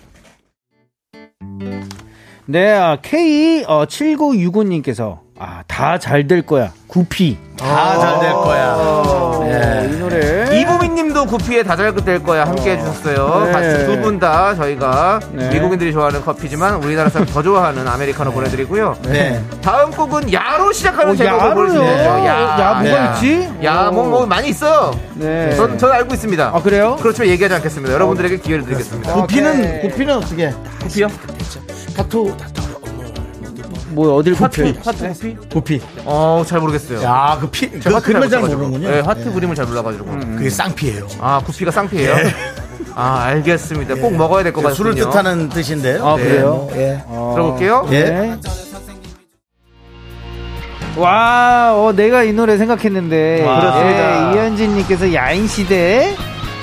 [2.46, 6.72] 네, 아, K7965님께서 아, 다 잘 될 거야.
[6.86, 7.36] 구피.
[7.56, 8.74] 다 잘 될 거야.
[8.76, 9.44] 어,
[9.92, 10.43] 이 노래.
[10.61, 13.44] 이보민 님도 구피에 다잘될 거야 함께 해주셨어요.
[13.46, 13.52] 네.
[13.52, 15.48] 같이 두 분 다 저희가 네.
[15.50, 18.96] 미국인들이 좋아하는 커피지만 우리나라 사람 더 좋아하는 아메리카노 보내드리고요.
[19.07, 19.42] 네.
[19.62, 21.84] 다음 곡은 야로 시작하는 어, 제목을 되죠.
[21.84, 22.26] 야,
[22.61, 23.12] 야, 뭐가 야.
[23.14, 23.48] 있지?
[23.64, 24.92] 야, 뭐, 뭐 많이 있어.
[25.14, 25.55] 네.
[25.57, 26.52] 전, 전 알고 있습니다.
[26.55, 26.96] 아, 그래요?
[27.00, 27.92] 그렇지만 얘기하지 않겠습니다.
[27.94, 29.12] 여러분들에게 기회를 드리겠습니다.
[29.14, 30.52] 구피는 구피는 어떻게?
[30.82, 31.09] 구피요?
[31.96, 32.34] 타투
[33.95, 34.78] 뭐, 어딜 하트, 구피?
[34.84, 35.36] 하트 구피?
[35.51, 35.80] 구피.
[36.05, 37.03] 어, 잘 모르겠어요.
[37.03, 38.62] 야, 그 피, 제가 그 하트 그림을 잘 몰라가지고.
[38.68, 38.90] 모르는군요.
[38.90, 40.05] 네, 하트 그림을 잘 몰라가지고.
[40.36, 41.07] 그게 쌍피예요.
[41.20, 42.14] 아, 구피가 쌍피예요?
[42.97, 43.97] 아, 알겠습니다.
[43.97, 44.74] 꼭 먹어야 될것그 같군요.
[44.92, 46.07] 술을 뜻하는 뜻인데요.
[46.07, 46.22] 아, 네.
[46.22, 46.68] 그래요?
[46.74, 47.03] 예.
[47.09, 47.88] 들어볼게요.
[47.90, 48.05] 예.
[48.05, 48.36] 네.
[50.97, 53.42] 와, 어, 내가 이 노래 생각했는데.
[53.45, 53.61] 와.
[53.61, 54.30] 그렇습니다.
[54.30, 56.14] 예, 이현진님께서 야인시대,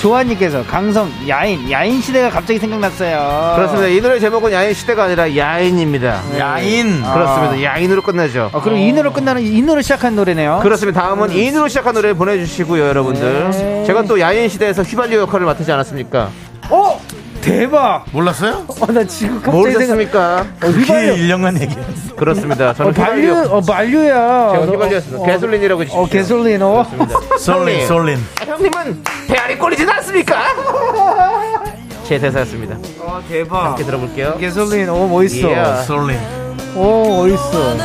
[0.01, 3.53] 조아님께서 강성, 야인, 야인 시대가 갑자기 생각났어요.
[3.55, 3.87] 그렇습니다.
[3.87, 6.21] 이 노래 제목은 야인 시대가 아니라 야인입니다.
[6.39, 7.03] 야인.
[7.03, 7.61] 그렇습니다.
[7.61, 8.49] 야인으로 끝나죠.
[8.51, 10.61] 아, 그럼 이 노래 끝나는 이 노래 시작한 노래네요.
[10.63, 11.01] 그렇습니다.
[11.01, 13.51] 다음은 인으로 시작한 노래 보내주시고요, 여러분들.
[13.51, 13.83] 네.
[13.85, 16.29] 제가 또 야인 시대에서 휘발유 역할을 맡지 않았습니까?
[16.69, 16.99] 어,
[17.41, 18.05] 대박.
[18.11, 18.65] 몰랐어요?
[18.67, 19.51] 어, 나 지금 갑자기 생각.
[19.51, 20.45] 모르셨습니까?
[20.63, 21.13] 어, 휘 휘발유.
[21.15, 21.81] 1년간 얘기해.
[22.15, 22.69] 그렇습니다.
[22.69, 23.49] 어, 저는 만류, 휘발유.
[23.51, 24.51] 어, 만류야.
[24.53, 25.25] 제가 휘발유였습니다.
[25.31, 26.01] 개솔린이라고 해주십시오.
[26.01, 26.85] 어, 개솔린, 어.
[27.39, 28.17] 솔린, 솔린.
[28.61, 30.35] 아, 형님은 배알이 꼴리진 않습니까?
[32.03, 32.77] 제 대사였습니다.
[32.99, 33.71] 어, 대박.
[33.71, 34.37] 함께 들어볼게요.
[34.37, 35.49] 개솔린, 어, 멋있어.
[35.49, 35.83] 예.
[35.83, 36.19] 솔린.
[36.75, 37.77] 오, 멋있어.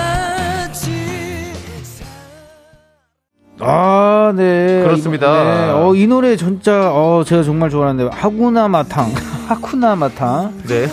[3.58, 4.82] 아, 네.
[4.84, 5.44] 그렇습니다.
[5.44, 5.70] 네.
[5.72, 9.10] 어, 이 노래 진짜, 어, 제가 정말 좋아하는데, 하구나 마탕.
[9.48, 10.52] 하쿠나 마탕.
[10.66, 10.88] 네.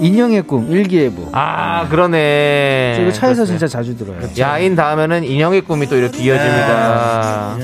[0.00, 1.30] 인형의 꿈, 일기예보.
[1.32, 2.98] 아, 그러네.
[3.00, 3.44] 이거 차에서 그렇습니다.
[3.46, 4.18] 진짜 자주 들어요.
[4.38, 7.56] 야인 다음에는 인형의 꿈이 또 이렇게 이어집니다.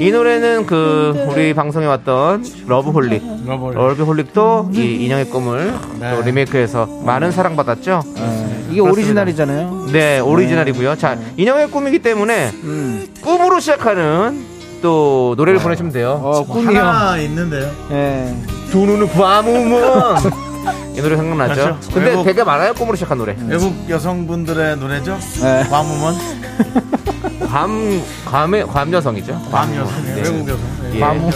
[0.00, 3.78] 이 노래는 그 우리 방송에 왔던 러브홀릭, 러브홀릭.
[3.78, 6.16] 러브홀릭도 이 인형의 꿈을 네.
[6.16, 8.02] 또 리메이크해서 많은 사랑 받았죠.
[8.16, 8.64] 네.
[8.70, 8.90] 이게 그렇습니다.
[9.22, 9.86] 오리지널이잖아요.
[9.92, 10.96] 네, 오리지널이고요.
[10.96, 13.06] 자, 인형의 꿈이기 때문에 음.
[13.22, 14.42] 꿈으로 시작하는
[14.80, 16.18] 또 노래를 보내시면 돼요.
[16.22, 16.80] 어, 꿈이요.
[16.80, 17.70] 하나 있는데요.
[17.90, 18.34] 예.
[18.70, 20.16] 두 눈은 밤우먼
[20.96, 21.54] 이 노래 생각나죠?
[21.62, 21.90] 그렇죠.
[21.92, 23.36] 근데 외국- 되게 많아요 꿈으로 시작한 노래.
[23.46, 25.18] 외국 여성분들의 노래죠.
[25.42, 25.64] 네.
[25.68, 26.14] 과무먼.
[27.48, 29.40] 감 감의 감 여성이죠.
[29.50, 30.04] 감 여성.
[30.04, 30.22] 네.
[30.22, 30.60] 외국 여성.
[30.94, 30.98] 예.
[30.98, 31.30] 마무.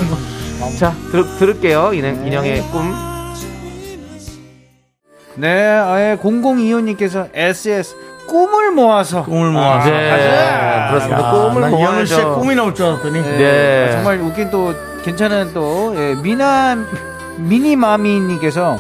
[0.79, 2.95] 자 들, 들을게요 인형, 인형의 꿈.
[5.37, 7.97] 네, 예, 0025님께서 SS
[8.29, 9.25] 꿈을 모아서.
[9.25, 9.91] 꿈을 모아서.
[9.91, 10.89] 네, 가자.
[10.91, 11.27] 그렇습니다.
[11.27, 12.41] 야, 꿈을 난 이현우 씨의 모아야죠.
[12.41, 13.21] 꿈이 나올 줄 알았더니.
[13.21, 13.37] 네.
[13.39, 13.93] 네.
[13.93, 14.73] 정말 웃긴 또
[15.05, 16.77] 괜찮은 또 예, 미나
[17.37, 18.79] 미니마미님께서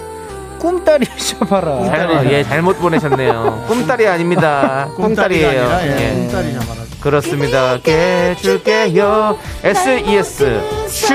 [0.60, 1.84] 꿈따리 셔봐라.
[1.90, 3.64] 잘, 예, 잘못 보내셨네요.
[3.68, 4.88] 꿈딸이 아닙니다.
[4.94, 5.48] 꿈딸이에요.
[5.48, 6.14] 아니라, 예, 예.
[6.14, 6.83] 꿈딸이 잡아라.
[7.04, 7.76] 그렇습니다.
[7.78, 9.38] 깨 줄게요.
[9.62, 11.14] SES 슈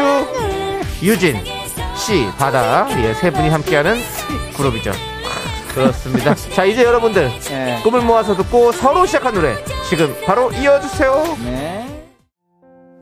[1.01, 1.35] 유진
[1.95, 3.95] 씨 바다 예, 세 분이 함께하는
[4.55, 4.91] 그룹이죠.
[5.73, 6.35] 그렇습니다.
[6.35, 7.79] 자 이제 여러분들 예.
[7.83, 9.55] 꿈을 모아서 듣고 서로 시작한 노래
[9.89, 11.37] 지금 바로 이어주세요.
[11.43, 12.05] 네.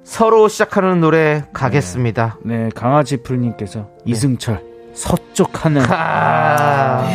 [0.06, 2.38] 서로 시작하는 노래 가겠습니다.
[2.46, 4.64] 네, 강아지 풀님께서 이승철
[4.94, 5.84] 서쪽 하늘.
[5.90, 7.06] 아,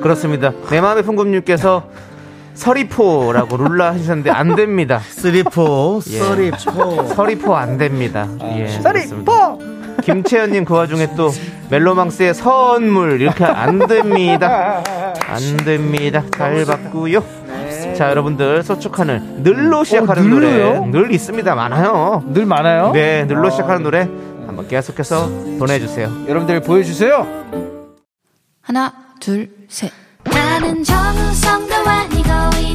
[0.00, 0.52] 그렇습니다.
[0.70, 1.88] 내 마음의 풍금님께서
[2.56, 4.98] 서리포라고 룰라 해주셨는데 안 됩니다.
[4.98, 6.18] three four, 예.
[6.18, 7.06] three four.
[7.14, 8.26] 서리포 안 됩니다.
[8.56, 9.32] 예, 서리 그렇습니다.
[9.56, 11.30] 포 김채연님 그 와중에 또
[11.70, 14.82] 멜로망스의 선물 이렇게 안 됩니다.
[15.26, 16.22] 안 됩니다.
[16.36, 17.22] 잘 받고요.
[17.96, 20.80] 자 여러분들 소축하늘 늘로 시작하는 어, 노래?
[20.90, 21.54] 늘 있습니다.
[21.54, 22.22] 많아요.
[22.28, 22.92] 늘 많아요.
[22.92, 24.08] 네 늘로 시작하는 노래
[24.46, 25.28] 한번 계속해서
[25.58, 26.10] 보내주세요.
[26.28, 27.26] 여러분들 보여주세요.
[28.62, 29.92] 하나, 둘, 셋.
[30.24, 30.84] 나는 이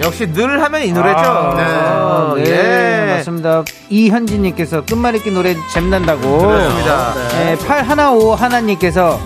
[0.00, 1.18] 역시 늘 하면 이 노래죠.
[1.18, 3.14] 아, 네, 예.
[3.16, 3.64] 맞습니다.
[3.90, 6.38] 이현진님께서 끝말잇기 노래 잼난다고.
[6.38, 7.14] 그렇습니다.
[7.32, 9.20] 네, 8155 하나님께서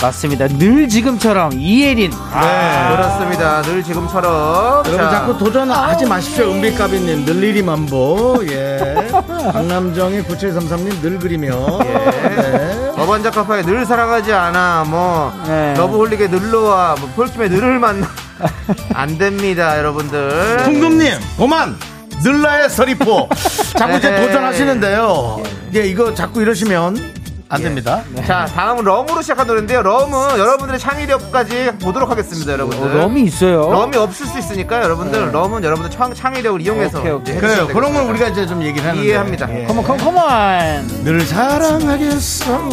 [0.00, 0.46] 맞습니다.
[0.46, 2.10] 늘 지금처럼 이예린.
[2.10, 3.62] 네, 그렇습니다.
[3.62, 4.84] 늘 지금처럼.
[4.86, 6.50] 여러분 자, 자꾸 도전하지 마십시오.
[6.52, 8.44] 은비까비님 늘 일이 만보.
[8.50, 9.08] 예.
[9.52, 11.78] 강남정의 9733님 늘 그리며.
[11.82, 12.87] 네.
[12.98, 14.84] 어반자카파에 늘 사랑하지 않아.
[14.88, 15.74] 뭐 네.
[15.76, 18.08] 러브홀릭의 늘로와 뭐 폴킴의 늘을 만나.
[18.94, 20.58] 안 됩니다, 여러분들.
[20.64, 21.76] 풍금님, 그만!
[22.22, 23.28] 늘라의 서리포.
[23.76, 24.26] 자꾸 이제 네.
[24.26, 25.42] 도전하시는데요.
[25.76, 27.14] 예, 이거 자꾸 이러시면
[27.50, 28.02] 안 됩니다.
[28.26, 29.82] 자, 다음은 럼으로 시작한 노래인데요.
[29.82, 32.90] 럼은 여러분들의 창의력까지 보도록 하겠습니다, 여러분들.
[32.90, 33.70] 어, 럼이 있어요.
[33.70, 37.36] 럼이 없을 수 있으니까 여러분들 럼은 여러분들 창, 창의력을 이용해서 오케이, 오케이.
[37.36, 37.66] 이제 그래요.
[37.68, 38.12] 그런 건 되겠습니다.
[38.12, 39.06] 우리가 이제 좀 얘기를 하는데.
[39.06, 39.48] 이해합니다.
[39.60, 39.64] 예.
[39.64, 41.04] 컴온, 컴온, 컴온.
[41.04, 42.68] 늘 사랑하겠어.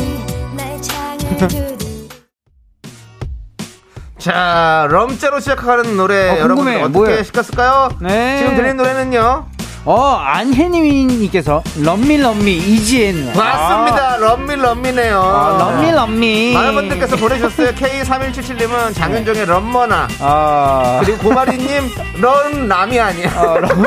[4.17, 6.82] 자, 럼자로 시작하는 노래 어, 여러분 궁금해.
[6.82, 7.23] 어떻게 뭐예요?
[7.23, 7.89] 시켰을까요?
[8.01, 8.39] 네.
[8.39, 9.45] 지금 들리는 노래는요.
[9.88, 13.33] 어, 안혜님께서 럼미, 럼미, 이지엔.
[13.36, 14.17] 맞습니다.
[14.17, 15.21] 럼미 럼미네요.
[15.21, 16.53] 아, 럼미, 럼미.
[16.53, 17.69] 많은 분들께서 보내주셨어요.
[17.75, 20.07] K3177님은 장윤정의 럼머나.
[20.19, 23.31] 아, 그리고 고마리님, 런 남이 아니야.
[23.39, 23.83] 어, 럼,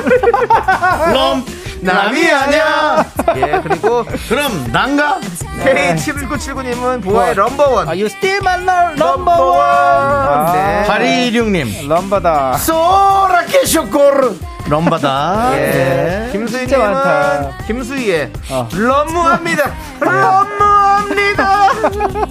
[1.12, 1.44] 럼,
[1.80, 3.04] 남이 아니야.
[3.36, 5.18] 예, 그리고 그럼, 난가?
[5.64, 7.88] K7979님은 보아의 럼버원.
[7.88, 9.58] 아, you still my love, number 럼버원.
[9.58, 10.52] one.
[10.52, 10.84] 네.
[11.32, 11.88] 8216님.
[11.88, 12.56] 럼바다.
[12.58, 14.36] 소라케 쇼코르.
[14.68, 15.50] 럼바다.
[15.58, 16.26] 예.
[16.26, 16.32] 예.
[16.32, 17.58] 김수희님은 많다.
[17.66, 18.68] 김수희의 어.
[18.74, 19.70] 럼무합니다.
[20.00, 21.68] 럼무합니다.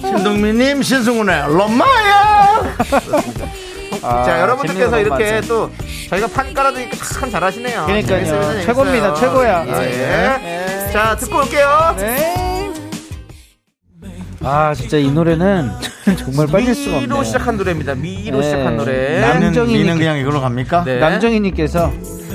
[0.00, 2.76] 신동민님, 신승훈의 럼마야.
[4.02, 5.70] 아, 자, 여러분들께서 이렇게 또
[6.08, 7.86] 저희가 판 깔아주니까 참 잘하시네요.
[7.86, 8.24] 그러니까요.
[8.24, 8.62] 재밌어요.
[8.62, 9.64] 최고입니다, 최고야.
[9.66, 10.86] 예.
[10.86, 10.92] 예.
[10.92, 11.94] 자, 듣고 올게요.
[11.98, 12.72] 네.
[14.44, 15.68] 아, 진짜 이 노래는
[16.16, 17.08] 정말 빠질 수가 없네요.
[17.12, 17.94] 미로 시작한 노래입니다.
[17.96, 18.44] 미로 네.
[18.44, 19.20] 시작한 노래.
[19.20, 19.78] 남- 미는, 남정이니까.
[19.82, 20.84] 미는 그냥 이걸로 갑니까?
[20.84, 21.00] 네.
[21.00, 21.92] 남정희님께서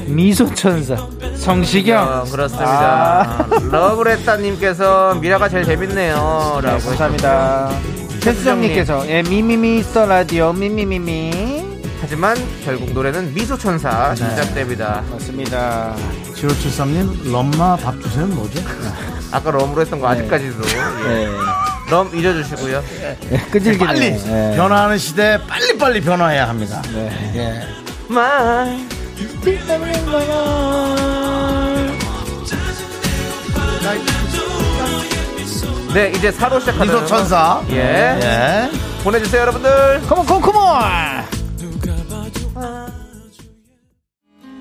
[0.08, 0.95] 미소천사
[1.36, 3.45] 성시경 어, 그렇습니다.
[3.72, 6.16] 러브레타님께서 미라가 제일 재밌네요.
[6.16, 6.62] 아.
[6.62, 7.70] 네, 라고 감사합니다.
[8.22, 11.64] 최수정님께서 예, 미미미스터 라디오 미미미미
[12.01, 12.36] 하지만
[12.66, 14.16] 결국 노래는 미소천사 네.
[14.16, 15.04] 시작됩니다.
[15.12, 15.95] 맞습니다.
[16.36, 18.60] 7573님, 럼마 밥 주세요는 뭐죠?
[19.32, 21.08] 아까 럼으로 했던 거 아직까지도 예.
[21.08, 21.28] 네.
[21.89, 22.84] 럼 잊어주시고요.
[23.30, 23.86] 네, 끄질기네.
[23.86, 24.54] 빨리 네.
[24.56, 26.82] 변화하는 시대에 빨리빨리 변화해야 합니다.
[27.36, 27.62] 예.
[33.84, 33.99] 말
[35.93, 37.61] 네, 이제 사로 시작하는 미소 천사.
[37.70, 37.76] 예.
[37.76, 38.70] 예.
[39.03, 40.01] 보내주세요, 여러분들.
[40.07, 41.22] 컴온 컴온 컴온.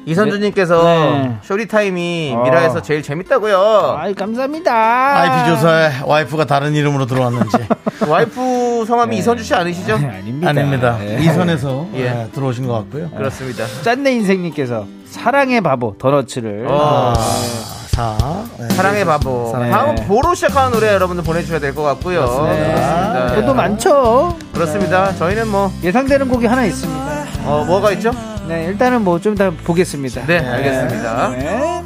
[0.07, 1.37] 이선주님께서 네.
[1.43, 2.43] 쇼리타임이 어.
[2.43, 3.97] 미라에서 제일 재밌다고요.
[3.99, 4.73] 아이 감사합니다.
[5.21, 7.57] IP 조사에 와이프가 다른 이름으로 들어왔는지.
[8.09, 9.99] 와이프 성함이 이선주 씨 아니시죠?
[9.99, 10.49] 네, 아닙니다.
[10.51, 10.99] 아닙니다.
[11.07, 11.19] 예.
[11.23, 12.01] 이선에서 예.
[12.01, 13.11] 예, 들어오신 것 같고요.
[13.11, 13.65] 그렇습니다.
[13.83, 17.15] 짠내 인생님께서 사랑의 바보 도너츠를 어.
[17.89, 18.17] 사.
[18.59, 18.75] 예.
[18.75, 19.55] 사랑의 바보.
[19.59, 19.71] 네.
[19.71, 22.21] 다음 보로 시작하는 노래 여러분들 보내주셔야 될 것 같고요.
[22.49, 22.73] 네.
[22.75, 23.35] 그렇습니다.
[23.37, 24.37] 또도 많죠.
[24.53, 25.15] 그렇습니다.
[25.15, 27.25] 저희는 뭐, 예상되는 곡이 하나 있습니다.
[27.45, 28.11] 어, 뭐가 있죠?
[28.49, 30.27] 네, 일단은 뭐 좀 더 보겠습니다.
[30.27, 31.29] 네, 알겠습니다.
[31.31, 31.83] 네.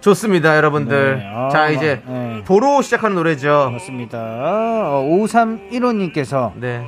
[0.00, 1.18] 좋습니다, 여러분들.
[1.18, 2.42] 네, 아, 자, 이제 네.
[2.44, 3.70] 보로 시작하는 노래죠.
[3.72, 4.18] 맞습니다.
[4.18, 6.84] 어, 5315님께서 네.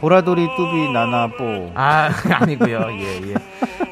[0.00, 1.72] 보라돌이 뚜비 나나뽀.
[1.74, 2.86] 아, 아니고요.
[3.00, 3.34] 예, 예.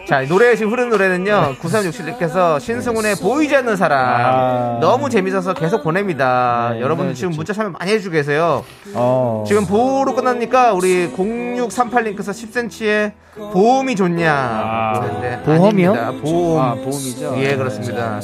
[0.07, 1.57] 자, 노래 지금 흐르는 노래는요.
[1.61, 3.99] 9367님께서 신승훈의 보이지 않는 사람.
[3.99, 4.79] 아.
[4.81, 6.71] 너무 재밌어서 계속 보냅니다.
[6.75, 7.33] 네, 여러분 네, 지금.
[7.33, 8.65] 문자 참여 많이 해주고 계세요.
[8.95, 9.43] 어.
[9.49, 13.13] 지금 보호로 끝나니까 우리 0638링크에서 10cm의
[13.53, 14.33] 보험이 좋냐.
[14.33, 15.91] 아, 그랬는데 보험이요?
[15.93, 16.23] 아닙니다.
[16.23, 16.63] 보험.
[16.65, 17.35] 아, 보험이죠.
[17.39, 18.21] 예, 그렇습니다.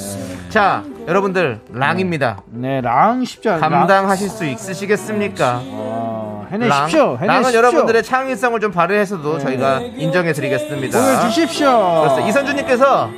[0.51, 2.43] 자, 여러분들, 랑입니다.
[2.47, 5.61] 네, 랑 쉽지 않 감당하실 수 있으시겠습니까?
[5.65, 7.17] 어, 해내십시오.
[7.21, 7.59] 랑, 해내십시오.
[7.59, 11.01] 여러분들의 창의성을 좀 발휘해서도 저희가 인정해 드리겠습니다.
[11.01, 12.01] 보여주십시오.
[12.01, 12.29] 그렇습니다.
[12.29, 13.11] 이선주님께서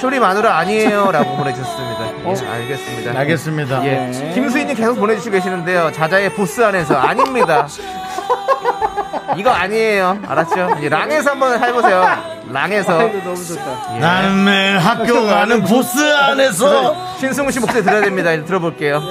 [0.00, 1.98] 쇼리 마누라 아니에요 라고 보내주셨습니다.
[2.24, 3.18] 예, 알겠습니다.
[3.20, 3.84] 알겠습니다.
[3.86, 4.32] 예.
[4.34, 5.92] 김수희님 계속 보내주시고 계시는데요.
[5.92, 7.66] 자자의 보스 안에서 아닙니다.
[9.36, 10.18] 이거 아니에요.
[10.26, 10.76] 알았죠?
[10.78, 12.02] 이제 랑에서 한번 해보세요.
[12.50, 12.98] 랑에서.
[12.98, 13.98] 너무 좋다.
[13.98, 18.32] 나는 매일 학교 가는 보스 안에서 신승우 씨 목소리 들어야 됩니다.
[18.32, 19.02] 이제 들어볼게요.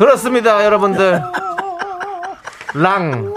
[0.00, 1.20] 그렇습니다, 여러분들.
[2.72, 3.34] 랑.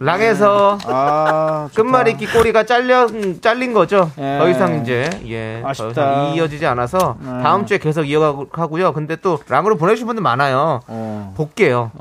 [0.00, 1.68] 랑에서 아.
[1.72, 3.06] 끝말잇기 꼬리가 잘려
[3.40, 4.10] 잘린 거죠.
[4.18, 4.38] 예.
[4.38, 6.32] 더 이상 이제 예, 더 아쉽다.
[6.34, 8.92] 이어지지 않아서 다음 주에 계속 이어가고요.
[8.92, 10.80] 근데 또 랑으로 보내주신 분들 많아요.
[10.88, 11.32] 어.
[11.36, 11.92] 볼게요.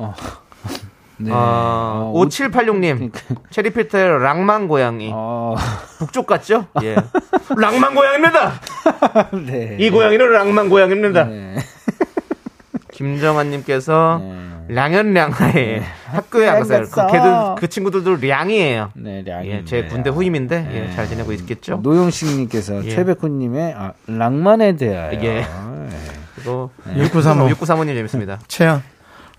[1.18, 1.32] 네.
[1.32, 3.12] 어, 어, 5786님
[3.52, 5.56] 체리필터의 랑만 고양이 어,
[6.00, 6.66] 북쪽 같죠?
[6.82, 6.96] 예.
[7.56, 8.54] 랑만 고양입니다.
[9.46, 9.78] 네.
[9.80, 11.26] 이 고양이는 랑만 고양입니다.
[11.26, 11.58] 네.
[12.94, 14.22] 김정환님께서
[14.68, 15.82] 랑연량하에
[16.12, 16.84] 학교에 안 갔어요.
[16.84, 17.08] 그, 갔어.
[17.08, 18.92] 걔들 그 친구들도 량이에요.
[18.96, 19.50] 네, 량이.
[19.50, 21.80] 예, 제 군대 후임인데 예, 잘 지내고 있겠죠?
[21.84, 22.90] 노영식님께서 예.
[22.90, 25.20] 최백호님의 아, 랑만에 대하여.
[25.24, 25.46] 예.
[26.36, 28.40] 그리고 6935 6935님 재밌습니다.
[28.48, 28.84] 채연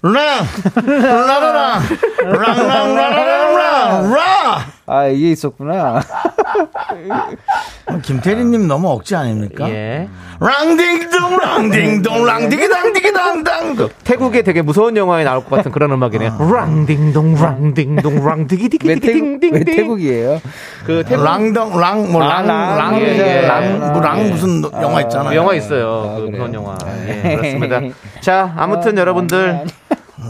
[0.03, 0.45] 랑
[0.77, 1.83] 라라랑
[2.23, 6.01] 랑랑라라랑 라아 이게 있었구나.
[8.03, 9.69] 김태리님 너무 억지 아닙니까?
[9.71, 10.09] 예.
[10.41, 16.37] 랑딩동 랑딩동 랑디기당디기당당 태국의 되게 무서운 영화에 나올 것 같은 그런 음악이네요.
[16.39, 19.65] 랑딩동 랑딩동 왜 랑디기디기디기딩딩딩.
[19.65, 20.41] 태국이에요?
[20.85, 22.05] 그 태국 랑덩 아, 랑.
[22.05, 23.47] 랑뭐랑랑 예, 예.
[23.47, 25.35] 랑 무슨 영화 있잖아요.
[25.37, 26.13] 영화 있어요.
[26.15, 26.27] 아, 그?
[26.27, 26.77] 무서운 영화.
[27.09, 27.81] 예, 그렇습니다.
[28.21, 29.65] 자, 아무튼 여러분들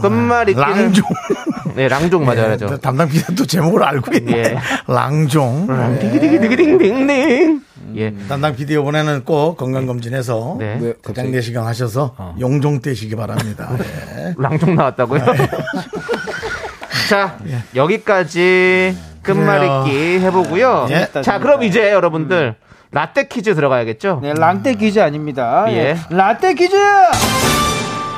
[0.01, 1.03] 끝말잇기는 랑종
[1.75, 2.77] 네, 랑종 맞아야죠.
[2.77, 4.37] 담당 기자 또 제목을 알고 있네.
[4.37, 4.57] 예.
[4.87, 5.67] 랑종.
[5.99, 7.61] 디기디기디기딩딩딩.
[7.97, 8.13] 예.
[8.27, 10.77] 담당 PD 이번에는 꼭 건강검진해서 네.
[10.81, 13.69] 왜 대장 내시경 하셔서 용종 떼시기 바랍니다.
[13.77, 14.33] 네.
[14.37, 15.21] 랑종 나왔다고요?
[17.09, 17.37] 자,
[17.75, 20.87] 여기까지 끝말잇기 해보고요.
[20.89, 21.21] 예.
[21.21, 22.55] 자, 그럼 이제 여러분들
[22.91, 24.19] 라떼 퀴즈 들어가야겠죠?
[24.23, 25.65] 네, 랑떼 퀴즈 아닙니다.
[25.69, 25.73] 예.
[25.75, 25.97] 예.
[26.09, 26.75] 라떼 퀴즈!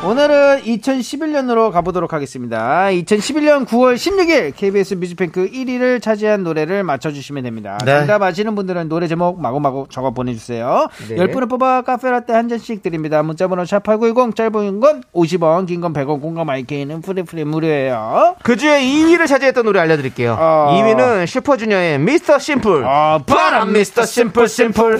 [0.06, 2.86] 오늘은 2011년으로 가보도록 하겠습니다.
[2.92, 7.78] 2011년 9월 16일 KBS 뮤직뱅크 1위를 차지한 노래를 맞춰주시면 됩니다.
[7.84, 7.98] 네.
[7.98, 10.88] 정답 아시는 분들은 노래 제목 마구마구 적어 보내주세요.
[11.10, 11.16] 네.
[11.16, 13.22] 10분을 뽑아 카페라떼 한 잔씩 드립니다.
[13.24, 18.36] 문자번호 샵8910 짧은 건 50원 긴 건 100원 공감 IK는 free free 무료예요.
[18.44, 20.38] 그 주에 2위를 차지했던 노래 알려드릴게요.
[20.40, 20.78] 어.
[20.80, 22.38] 2위는 슈퍼주니어의 Mr.
[22.40, 22.86] Simple.
[22.86, 24.06] 아, 바람 Mr.
[24.06, 25.00] Simple Simple.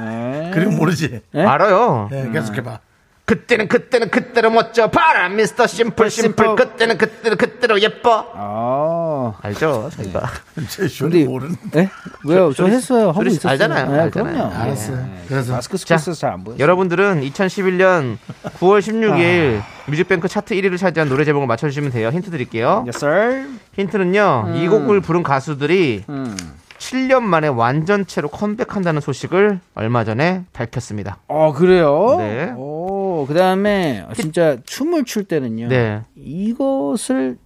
[0.00, 0.50] 네.
[0.52, 1.20] 그리고 모르지.
[1.32, 1.44] 네?
[1.44, 2.08] 알아요.
[2.10, 2.80] 네, 계속해봐.
[3.26, 4.90] 그때는 그때는 그때로 멋져.
[4.90, 6.56] 바람 미스터 심플 심플.
[6.56, 8.26] 그때는 그때는 그때로 예뻐.
[8.34, 9.32] 아.
[9.40, 9.88] 알죠?
[9.96, 10.28] 저희가.
[10.68, 11.56] 제 쇼리 근데- 모르는.
[11.72, 11.88] 네?
[12.24, 12.52] 왜요?
[12.52, 13.08] 저 했어요.
[13.08, 13.52] 하고 있었어요.
[13.52, 13.90] 알잖아요.
[13.90, 14.34] 네, 알잖아요.
[14.34, 14.54] 그럼요.
[14.54, 15.08] 알았어요.
[15.28, 16.58] 그래서 마스크 쓰고 있어서 잘안 보여요.
[16.58, 18.18] 여러분들은 2011년
[18.60, 22.10] 9월 16일 뮤직뱅크 차트 1위를 차지한 노래 제목을 맞춰주시면 돼요.
[22.10, 22.84] 힌트 드릴게요.
[22.86, 23.46] Yes, sir.
[23.76, 24.52] 힌트는요.
[24.56, 26.36] 이 곡을 부른 가수들이 음.
[26.84, 31.18] 7년 만에 완전체로 컴백한다는 소식을 얼마 전에 밝혔습니다.
[31.28, 32.16] 어, 그래요?
[32.18, 32.52] 네.
[32.56, 35.68] 오, 그 다음에 진짜 춤을 출 때는요.
[35.68, 36.02] 네.
[36.14, 37.38] 이것을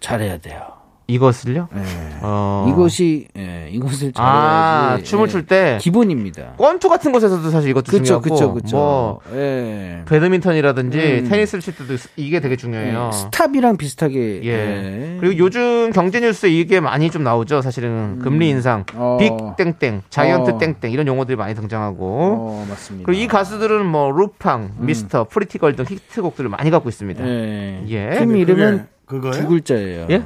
[0.00, 0.81] 잘해야 돼요.
[1.06, 1.68] 이것을요?
[1.72, 1.82] 네.
[2.22, 2.66] 어.
[2.70, 4.12] 이것이, 예, 이것을.
[4.16, 6.54] 아, 춤을 예, 출때 기본입니다.
[6.58, 8.76] 권투 같은 곳에서도 사실 이것도 그쵸, 중요하고 그쵸, 그쵸.
[8.76, 10.02] 뭐 예.
[10.06, 11.28] 배드민턴이라든지 음.
[11.28, 13.10] 테니스를 칠 때도 이게 되게 중요해요.
[13.12, 14.42] 예, stop이랑 비슷하게.
[14.44, 14.48] 예.
[14.48, 15.16] 예.
[15.20, 17.62] 그리고 요즘 경제 뉴스에 이게 많이 좀 나오죠.
[17.62, 19.18] 사실은 금리 인상, 어.
[19.20, 20.58] big 땡땡, giant 어.
[20.58, 23.06] 땡땡 이런 용어들이 많이 등장하고 어, 맞습니다.
[23.06, 27.26] 그리고 이 가수들은 뭐 루팡, Mister, Pretty Girl 등 히트곡들을 많이 갖고 있습니다.
[27.26, 27.84] 예.
[27.88, 28.18] 예.
[28.18, 29.32] 팀 이름은 그거요?
[29.32, 30.06] 두 글자예요.
[30.10, 30.22] 예?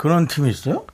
[0.00, 0.84] 그런 팀이 있어요?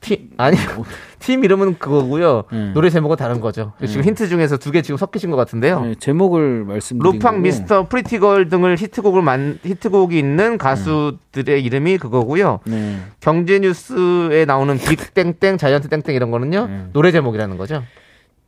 [0.00, 0.56] 팀 아니
[1.20, 2.44] 팀 이름은 그거고요.
[2.54, 2.70] 음.
[2.72, 3.74] 노래 제목은 다른 거죠.
[3.86, 5.82] 지금 힌트 중에서 두 개 지금 섞이신 것 같은데요.
[5.88, 7.42] 예, 제목을 말씀드린 루팡, 거고.
[7.42, 12.60] Mister, Pretty Girl 등을 히트곡을 만 히트곡이 있는 가수들의 이름이 그거고요.
[12.64, 12.96] 네.
[13.20, 16.90] 경제 뉴스에 나오는 big 땡땡, giant 땡땡 이런 거는요 음.
[16.94, 17.82] 노래 제목이라는 거죠.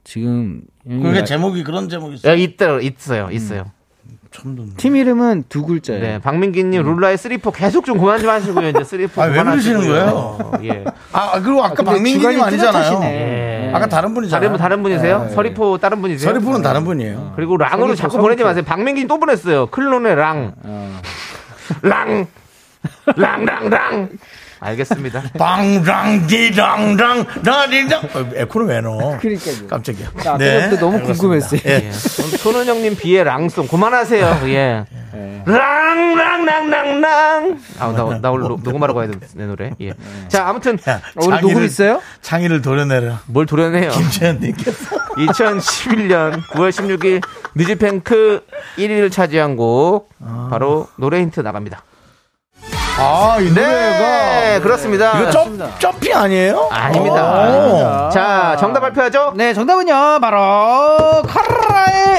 [0.04, 2.32] 지금 그게 제목이 그런 제목이 있어요.
[2.32, 3.64] 야, 있다 있어요, 있어요.
[4.32, 4.74] 처음 듣는.
[4.76, 6.02] 팀 이름은 두 글자예요.
[6.02, 8.68] 네, 박민기님 룰라의 three four 계속 좀 그만 좀 하시고요.
[8.70, 9.22] 이제 three four.
[9.22, 9.78] 아, 왜 그만하시고요.
[9.88, 10.84] 그러시는 어, 예.
[11.12, 12.72] 아, 그리고 아까 근데 박민기님 아니잖아요.
[12.72, 13.68] 뚜렷하시네.
[13.68, 13.72] 예.
[13.74, 14.40] 아까 다른 분이잖아요.
[14.40, 15.30] 다른 분 다른 분이세요?
[15.34, 16.30] 서리포 다른 분이세요?
[16.32, 17.32] 서리포는 다른 분이에요.
[17.36, 18.22] 그리고 랑으로 서리포, 자꾸 서리포.
[18.22, 18.64] 보내지 마세요.
[18.66, 19.66] 박민기님 또 보냈어요.
[19.66, 20.52] 클론의 랑.
[20.62, 21.00] 어.
[21.82, 22.26] 랑.
[23.16, 24.08] 랑랑랑.
[24.62, 25.22] 알겠습니다.
[25.38, 29.18] 빵랑디랑랑 라디랑 어, 에코는 왜 넣어?
[29.18, 29.66] 그러니까요.
[29.68, 30.08] 깜짝이야.
[30.26, 31.02] 아, 그것도 너무.
[31.02, 31.60] 궁금했어요.
[31.66, 31.86] 예.
[31.88, 31.92] 예.
[31.92, 34.40] 손은영님 비의 랑송 그만하세요.
[34.46, 34.84] 예.
[35.44, 37.58] 랑랑랑랑랑.
[37.80, 39.72] 아, 나, 나 오늘 녹- 녹음하러 가야 돼, 내 노래.
[39.80, 39.92] 예.
[40.28, 42.00] 자, 아무튼 야, 오늘 녹음 있어요?
[42.20, 43.22] 창의를 도려내라.
[43.26, 43.90] 뭘 도려내요.
[43.90, 47.22] 김채연님께서 2011년 9월 16일
[47.54, 48.44] 뮤직뱅크
[48.78, 50.10] 1위를 차지한 곡
[50.50, 51.82] 바로 노래 힌트 나갑니다.
[53.04, 54.60] 아, 이 네, 노래가.
[54.62, 55.20] 그렇습니다.
[55.20, 56.68] 이거 점, 점핑 아니에요?
[56.70, 58.06] 아닙니다.
[58.06, 58.10] 오.
[58.10, 59.32] 자, 정답 발표하죠?
[59.34, 62.11] 네, 정답은요, 바로, 카라의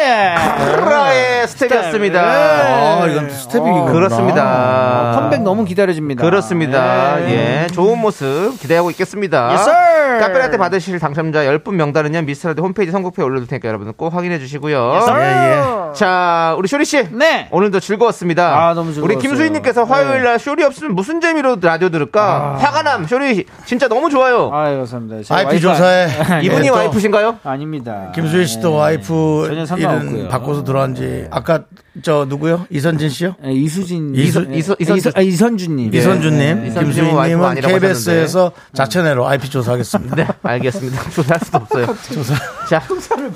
[0.00, 0.80] 스텝!
[0.80, 2.20] 카라의 스텝이었습니다.
[2.20, 3.92] 아, 이건 또 스텝이 이거구나.
[3.92, 5.12] 그렇습니다.
[5.16, 6.22] 컴백 너무 기다려집니다.
[6.22, 7.16] 그렇습니다.
[7.16, 7.64] 네.
[7.64, 9.48] 예, 좋은 모습 기대하고 있겠습니다.
[9.50, 10.20] Yes, sir.
[10.20, 15.00] 카페라떼 받으실 당첨자 10분 명단은요, 미스터라디 홈페이지 선곡표에 올려둘 테니까 여러분 꼭 확인해 주시고요.
[15.02, 15.20] sir.
[15.20, 15.94] 예, 예.
[15.94, 17.06] 자, 우리 쇼리 씨.
[17.10, 17.48] 네.
[17.50, 18.44] 오늘도 즐거웠습니다.
[18.68, 19.04] 아, 너무 즐거웠어요.
[19.04, 22.56] 우리 김수희님께서 화요일 날 쇼리 없으면 무슨 재미로 라디오 들을까?
[22.58, 24.50] 화가 남, 쇼리 진짜 너무 좋아요.
[24.52, 25.34] 아유, 감사합니다.
[25.34, 26.08] 와이프 조사에.
[26.42, 27.38] 이분이 예, 또 와이프신가요?
[27.44, 28.12] 아닙니다.
[28.14, 28.78] 김수희 씨도 네.
[28.78, 30.28] 와이프 전혀 상관없고요.
[30.28, 31.64] 바꿔서 들어간 지 아까
[32.02, 32.66] 저 누구요?
[32.70, 33.34] 이선진 씨요?
[33.42, 34.56] 네, 이수진 이수- 네.
[34.58, 35.12] 이수- 이선, 이선준.
[35.16, 35.94] 아, 이선주님.
[35.94, 36.66] 이선주님, 네.
[36.68, 40.14] 이선주님은 와이프가 김수희님은 아니라고 KBS에서 자체내로 IP 조사하겠습니다.
[40.16, 41.02] 네, 알겠습니다.
[41.10, 41.86] 조사할 수도 없어요.
[42.14, 42.34] 조사.
[42.68, 42.82] 자,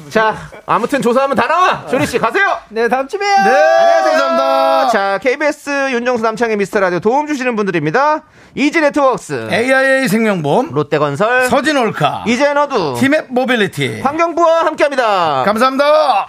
[0.09, 0.37] 자,
[0.67, 1.87] 아무튼 조사하면 다 나와.
[1.89, 2.57] 쇼리 씨 가세요.
[2.71, 3.29] 네, 다음 주에 봬요.
[3.37, 4.19] 안녕하세요.
[4.19, 4.89] 감사합니다.
[4.91, 8.23] 자, KBS 윤정수 남창의 미스터 라디오 도움 주시는 분들입니다.
[8.55, 14.01] 이지 네트워크스, AIA 생명보험, 롯데건설, 서진올카, 이젠어두, 티맵 모빌리티.
[14.01, 15.43] 환경부와 함께합니다.
[15.45, 16.29] 감사합니다.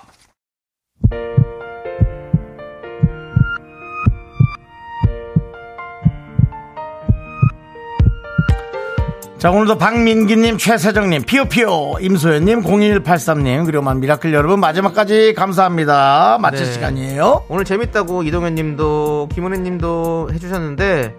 [9.46, 16.40] 자, 오늘도 박민기님, 최세정님, 피오피오, 임소연님, 0183님, 그리고 만 미라클 여러분, 마지막까지 감사합니다.
[16.42, 16.72] 마칠 네.
[16.72, 17.46] 시간이에요.
[17.48, 21.14] 오늘 재밌다고 이동현 님도 김은혜 님도 해주셨는데,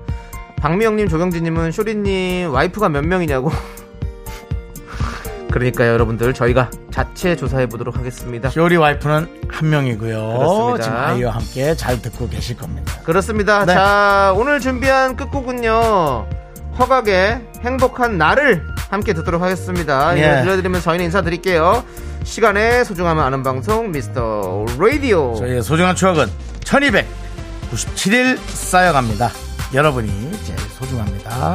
[0.57, 3.53] 박미영 님, 조경진 님은 쇼리님 와이프가 몇 명이냐고.
[5.51, 6.35] 그러니까요, 여러분들.
[6.35, 8.51] 저희가 자체 조사해 보도록 하겠습니다.
[8.51, 10.37] 쇼리 와이프는 한 명이고요.
[10.39, 10.83] 그렇습니다.
[10.85, 12.93] 지금 아이와 함께 잘 듣고 계실 겁니다.
[13.05, 13.65] 그렇습니다.
[13.65, 13.75] 네.
[13.75, 16.27] 자, 오늘 준비한 끝곡은요.
[16.79, 20.15] 허각의 행복한 나를 함께 듣도록 하겠습니다.
[20.15, 20.27] 이 예.
[20.29, 21.85] 노래 들려드리면서 저희는 인사드릴게요.
[22.25, 25.35] 시간의 소중함을 아는 방송 미스터 라디오.
[25.37, 26.27] 저희의 소중한 추억은
[26.65, 29.31] 1297일 쌓여갑니다.
[29.75, 31.55] 여러분이 제일 소중합니다.